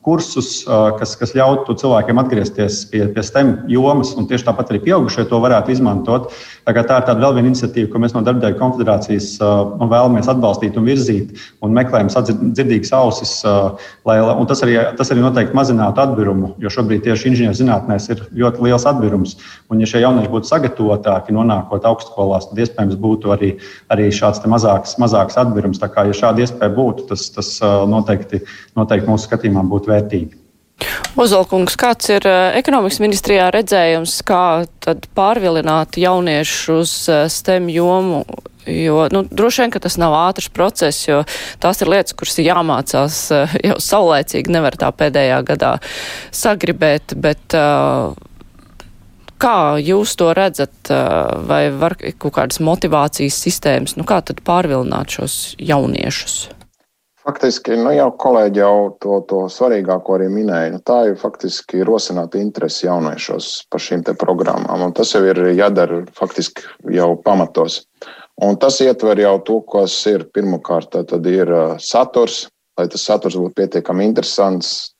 [0.03, 0.63] kursus,
[0.99, 5.39] kas, kas ļautu cilvēkiem atgriezties pie, pie STEM jomas, un tieši tāpat arī pieaugušie to
[5.43, 6.29] varētu izmantot.
[6.63, 10.87] Tā, tā ir tāda vēl viena iniciatīva, ko mēs no Darbdevēja konfederācijas vēlamies atbalstīt un
[10.87, 11.33] virzīt,
[11.65, 13.33] un meklējam dzirdīgas ausis.
[14.07, 14.15] Lai,
[14.47, 19.35] tas, arī, tas arī noteikti mazinātu atbirumu, jo šobrīd tieši inženierzinātnēs ir ļoti liels atbirums.
[19.67, 23.51] Un, ja šie jaunieši būtu sagatavotāki, nonākot augstskolās, tad iespējams būtu arī,
[23.91, 25.83] arī šāds mazāks, mazāks atbirums.
[25.83, 27.53] Tā kā, ja šāda iespēja būtu, tas, tas
[27.91, 28.43] noteikti,
[28.79, 30.39] noteikti mūsu skatījumā būtu vērtīgi.
[31.19, 36.95] Ozolkungs, kāds ir ekonomikas ministrijā redzējums, kā tad pārvilināt jauniešu uz
[37.35, 38.23] STEM jomu
[38.67, 41.23] Jo nu, droši vien tas nav ātrs process, jo
[41.59, 45.73] tās ir lietas, kuras ir jāmācās eh, jau saulēcīgi, nevar tā pēdējā gadā
[46.31, 47.15] sagribēt.
[47.19, 47.57] Bet,
[49.43, 50.91] kā jūs to redzat,
[51.49, 56.37] vai var kaut kādas motivācijas sistēmas, nu kā tad pārvilināt šos jauniešus?
[57.23, 60.73] Faktiski, nu jau kolēģi jau to, to svarīgāko arī minēja.
[60.73, 64.83] Nu, tā ir faktiski rosināt interesi jauniešos par šīm programmām.
[64.97, 67.85] Tas jau ir jādara faktiski jau pamatos.
[68.43, 71.47] Un tas ietver jau to, kas ir pirmkārt, tad ir
[71.79, 74.92] saturs, lai tas saturs būtu pietiekami interesants.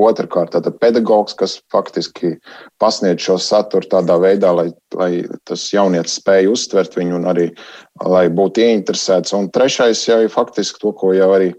[0.00, 2.36] Otrakārt, tad pedagogs, kas faktiski
[2.80, 5.10] pasniedz šo saturu tādā veidā, lai, lai
[5.48, 7.48] tas jaunietis spēj uztvert viņu un arī
[8.06, 9.34] lai būtu ieinteresēts.
[9.36, 11.52] Un trešais jau ir faktiski to, ko jau arī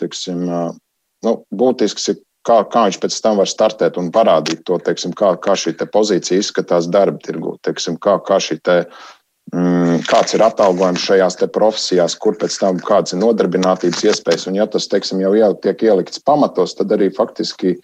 [0.00, 0.44] tiksim,
[1.24, 5.32] nu, būtisks ir kā, kā viņš pēc tam var startēt un parādīt to, teiksim, kā,
[5.42, 9.15] kā šī te pozīcija izskatās darba tirgū, teiksim, kā, kā šī te Mm,
[9.52, 14.48] kāds ir atalgojums šajās profesijās, kur pēc tam kādas ir nodarbinātības iespējas.
[14.50, 17.76] Un, ja tas teiksim, jau, jau tiek ielikts pamatos, tad arī faktiski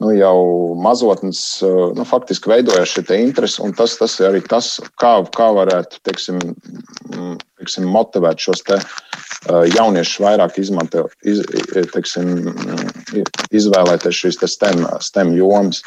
[0.00, 0.38] nu, jau
[0.82, 1.42] mazotnes
[1.96, 3.62] nu, faktiski veidojas šī interese.
[3.78, 6.40] Tas, tas ir arī tas, kā, kā varētu teiksim,
[7.12, 8.80] mm, teiksim, motivēt šos te,
[9.50, 11.42] jauniešus vairāk izmantot, iz,
[11.92, 12.52] teiksim,
[13.54, 15.82] izvēlēties šīs te STEM, STEM jomas.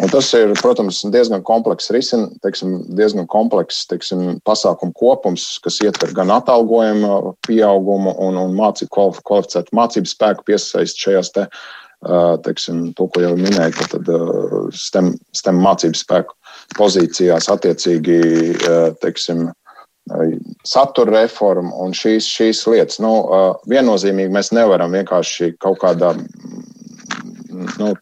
[0.00, 6.14] Un tas ir, protams, diezgan komplekss risin, teiksim, diezgan komplekss teiksim, pasākumu kopums, kas ietver
[6.16, 8.92] gan atalgojumu pieaugumu un, un mācību
[9.24, 11.50] kvalificētu mācību spēku piesaist šajās te,
[12.46, 14.10] teiksim, to, ko jau minēju, tad
[14.76, 16.36] STEM, STEM mācību spēku
[16.76, 18.18] pozīcijās attiecīgi,
[19.02, 19.46] teiksim,
[20.66, 23.00] satura reforma un šīs, šīs lietas.
[23.02, 23.12] Nu,
[23.70, 26.12] viennozīmīgi mēs nevaram vienkārši kaut kādā,
[27.80, 27.94] nu,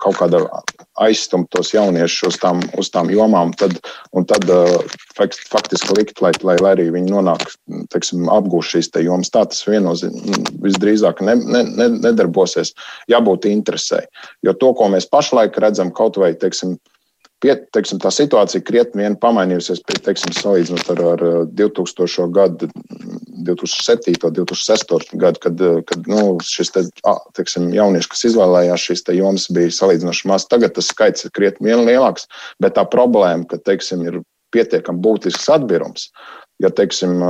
[0.00, 0.40] kaut kādā
[1.02, 3.76] aizstumt tos jauniešus uz tām, uz tām jomām, tad,
[4.16, 4.46] un tad
[5.16, 7.44] faktiski likt, lai, lai, lai arī viņi nonāk,
[7.92, 9.32] teiksim, apgūst šīs te jomas.
[9.34, 12.72] Tā tas viennozīmīgi visdrīzāk ne, ne, ne, nedarbosies,
[13.12, 14.04] jābūt interesē.
[14.46, 16.78] Jo to, ko mēs pašlaik redzam, kaut vai, teiksim,
[17.44, 21.24] Pie, teiksim, tā situācija krietni vien pamainījusies, pie, teiksim, salīdzinot ar, ar
[21.58, 22.30] 2000.
[22.32, 22.68] gadu,
[23.44, 24.16] 2007.
[24.24, 25.12] un 2006.
[25.20, 26.86] gadu, kad, kad nu, šis te,
[27.36, 30.48] teiksim, jaunieši, kas izvēlējās šīs jomas, bija salīdzinoši maz.
[30.48, 32.24] Tagad tas skaits ir krietni vien lielāks,
[32.62, 34.22] bet tā problēma, ka teiksim, ir
[34.56, 36.08] pietiekami būtisks atbirums.
[36.62, 37.20] Ja teiksim,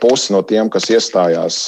[0.00, 1.58] pusi no tiem, kas iestājās,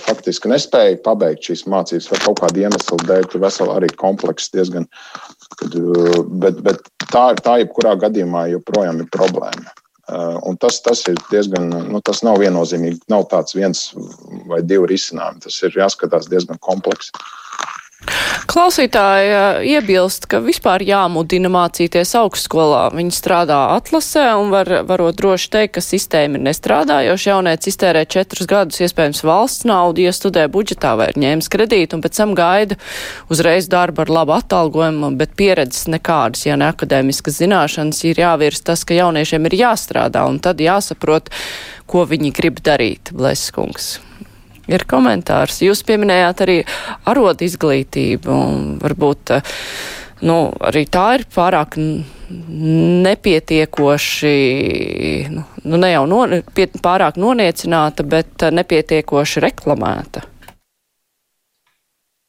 [0.00, 4.88] faktiski nespēja pabeigt šīs mācības vai kaut kāda iemesla dēļ, tur vesela arī komplekss diezgan
[6.40, 6.80] bet, bet
[7.10, 9.74] tā, tā jebkurā gadījumā joprojām ir problēma.
[10.48, 13.04] Un tas, tas ir diezgan, nu, tas nav viennozīmīgi.
[13.12, 13.90] Nav tāds viens
[14.50, 15.44] vai divi risinājumi.
[15.44, 17.12] Tas ir jāskatās diezgan kompleksi.
[18.50, 22.88] Klausītāji iebilst, ka vispār jāmudina mācīties augstskolā.
[22.96, 27.28] Viņi strādā atlasē un var, varot droši teikt, ka sistēma ir nestrādājoša.
[27.30, 32.18] Jaunieci iztērē četrus gadus, iespējams, valsts naudu, iestudē budžetā vai ir ņēmis kredītu un pēc
[32.22, 32.80] tam gaida
[33.30, 38.82] uzreiz darbu ar labu atalgojumu, bet pieredzes nekādas, ja ne akadēmiskas zināšanas, ir jāvirs tas,
[38.82, 41.30] ka jauniešiem ir jāstrādā un tad jāsaprot,
[41.86, 43.98] ko viņi grib darīt, Bleskungs
[44.70, 45.60] ir komentārs.
[45.64, 46.58] Jūs pieminējāt arī
[47.10, 49.42] arodu izglītību, un varbūt eh,
[50.26, 50.38] nu,
[50.70, 51.76] arī tā ir pārāk
[53.00, 54.34] nepietiekoši,
[55.34, 56.20] nu, nu ne jau no,
[56.54, 60.29] pie, pārāk noniecināta, bet eh, nepietiekoši reklamēta.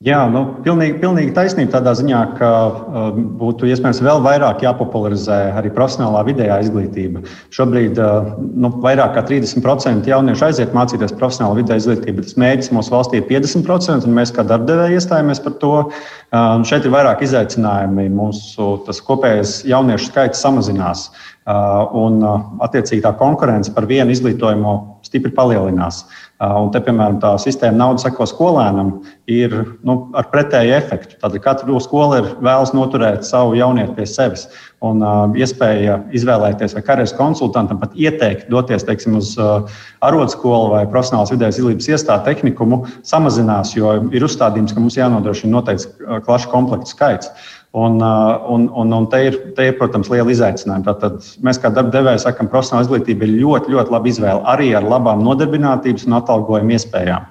[0.02, 5.70] Jā, nu, pilnīgi, pilnīgi taisnība tādā ziņā, ka uh, būtu iespējams vēl vairāk jāpopularizē arī
[5.76, 7.22] profesionālā vidējā izglītība.
[7.54, 12.26] Šobrīd uh, nu, vairāk kā 30% jauniešu aiziet mācīties profesionālā vidējā izglītībā.
[12.26, 15.76] Tas mērķis mūsu valstī ir 50%, un mēs kā darbdevēji iestājāmies par to.
[15.86, 18.08] Uh, šeit ir vairāk izaicinājumi.
[18.18, 18.72] Mūsu
[19.06, 21.12] kopējais jauniešu skaits samazinās.
[21.42, 24.74] Uh, un, uh, attiecīgi, tā konkurence par vienu izglītojumu
[25.06, 26.04] stipri palielinās.
[26.42, 28.88] Un te, piemēram, tā sistēma naudas seko skolēnam
[29.30, 29.52] ir
[29.86, 31.20] nu, ar pretēju efektu.
[31.22, 34.48] Tad katra skola ir vēlas noturēt savu jaunieti pie sevis.
[34.82, 39.70] Un uh, iespēja izvēlēties vai karjeras konsultantam pat ieteikt doties teiksim, uz uh,
[40.02, 45.92] arotskolu vai profesionālas vidējas izglītības iestādi tehnikumu samazinās, jo ir uzstādījums, ka mums jānodrošina noteikts
[46.26, 47.30] klašu komplektu skaits.
[47.72, 50.84] Un, un, un, un te, ir, te ir, protams, liela izaicinājuma.
[50.90, 54.84] Tātad mēs, kā darba devēji, sakām, profesionāla izglītība ir ļoti, ļoti laba izvēle arī ar
[54.84, 57.30] labām nodarbinātības un atalgojuma iespējām.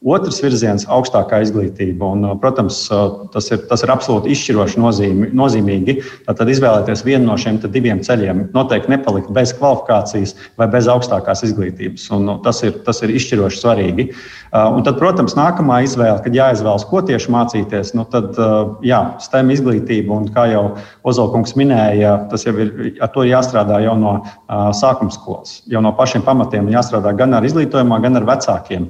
[0.00, 2.06] Otrs virziens- augstākā izglītība.
[2.14, 5.98] Un, uh, protams, uh, tas ir, tas ir absolūti izšķiroši nozīmi, nozīmīgi.
[6.24, 8.46] Tad izvēlēties vienu no šiem diviem ceļiem.
[8.54, 12.08] Noteikti nepalikt bez kvalifikācijas vai bez augstākās izglītības.
[12.16, 14.08] Un, nu, tas, ir, tas ir izšķiroši svarīgi.
[14.50, 18.40] Uh, un tad, protams, nākamā izvēle, kad jāizvēlas, ko tieši mācīties, nu, tad
[18.82, 20.64] jā, STEM izglītība, un kā jau
[21.04, 24.16] Ozolkungs minēja, tas jau ir, ar to ir jāstrādā jau no
[24.48, 28.88] sākuma skolas, jau no pašiem pamatiem jāstrādā gan ar izglītojumā, gan ar vecākiem.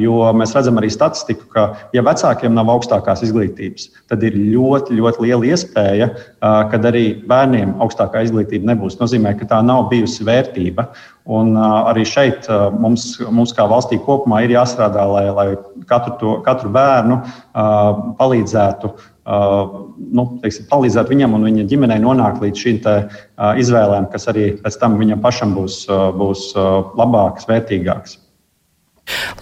[0.00, 5.26] Jo mēs redzam arī statistiku, ka, ja vecākiem nav augstākās izglītības, tad ir ļoti, ļoti
[5.26, 6.08] liela iespēja,
[6.40, 8.96] ka arī bērniem augstākā izglītība nebūs.
[8.96, 10.86] Tas nozīmē, ka tā nav bijusi vērtība.
[11.36, 12.48] Un arī šeit
[12.80, 15.46] mums, mums kā valstī kopumā ir jāstrādā, lai, lai
[15.90, 17.20] katru, to, katru bērnu
[18.18, 22.96] palīdzētu nu, teiksim, palīdzēt viņam un viņa ģimenei nonākt līdz šīm te,
[23.60, 25.84] izvēlēm, kas arī pēc tam viņam pašam būs,
[26.16, 26.50] būs
[26.98, 28.18] labākas, vērtīgākas.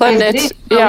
[0.00, 0.86] Laimniec, jā,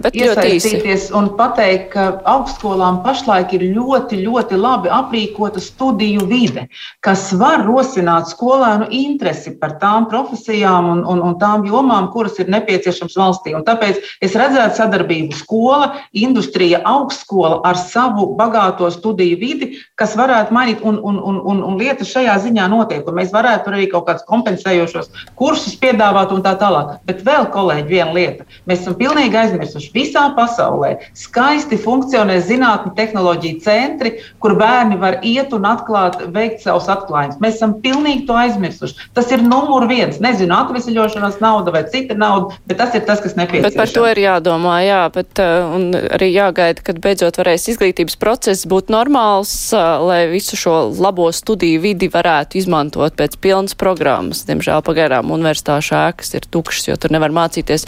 [0.00, 0.96] bet ļoti īsi.
[1.16, 6.64] Un pateikt, ka augstskolām pašlaik ir ļoti, ļoti labi aprīkota studiju vide,
[7.04, 12.48] kas var rosināt skolēnu interesi par tām profesijām un, un, un tām jomām, kuras ir
[12.54, 13.52] nepieciešams valstī.
[13.58, 20.56] Un tāpēc es redzētu sadarbību skola, industrija, augstskola ar savu bagāto studiju vidi, kas varētu
[20.56, 23.04] mainīt, un, un, un, un, un lietas šajā ziņā notiek.
[23.04, 26.96] Un mēs varētu arī kaut kādus kompensējošos kursus piedāvāt un tā tālāk.
[27.06, 28.46] Bet vēl, kolēģi, viena lieta.
[28.66, 30.96] Mēs esam pilnīgi aizmirsuši visā pasaulē.
[31.14, 37.40] Skaisti funkcionē zinātņu tehnoloģiju centri, kur bērni var iet un atklāt, veikt savus atklājumus.
[37.40, 39.10] Mēs esam pilnīgi to aizmirsuši.
[39.14, 40.20] Tas ir numur viens.
[40.20, 43.74] Nezinu, atvesļošanās nauda vai cita nauda, bet tas ir tas, kas nepieciešams.
[43.74, 45.76] Bet par to ir jādomā, jā, bet uh,
[46.16, 51.82] arī jāgaida, kad beidzot varēs izglītības process būt normāls, uh, lai visu šo labo studiju
[51.82, 54.44] vidi varētu izmantot pēc pilnas programmas.
[54.48, 57.86] Diemžēl pagaidām universitāšu ēkas ir tukšas, jo tur nevar mācīties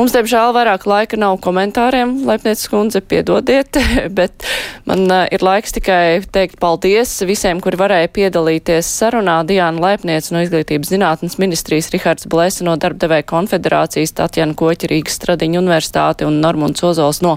[0.00, 3.76] Mums, diemžēl, vairāk laika nav komentāriem, Laipnieces kundze, piedodiet,
[4.18, 4.46] bet
[4.88, 9.40] man uh, ir laiks tikai teikt paldies visiem, kuri varēja piedalīties sarunā.
[9.44, 15.60] Diāna Laipniece no Izglītības zinātnes ministrijas, Rihards Blēsa no Darbdevēja konfederācijas, Tatjana Koķa Rīgas Stradiņa
[15.60, 17.36] universitāte un Normunds Ozols no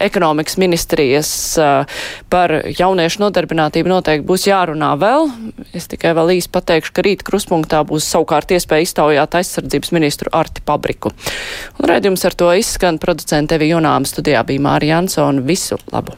[0.00, 1.30] ekonomikas ministrijas
[1.62, 2.00] uh,
[2.32, 5.30] par jauniešu nodarbinātību noteikti būs jārunā vēl.
[5.76, 10.66] Es tikai vēl īsti pateikšu, ka rīt kruspunktā būs savukārt iespēja iztaujāt aizsardzības ministru Arti
[10.66, 11.14] Pabriku.
[11.78, 15.46] Un redzījums ar to izskan producente Evi Junām studijā bija Mārija Jansona.
[15.46, 16.16] Visu labu!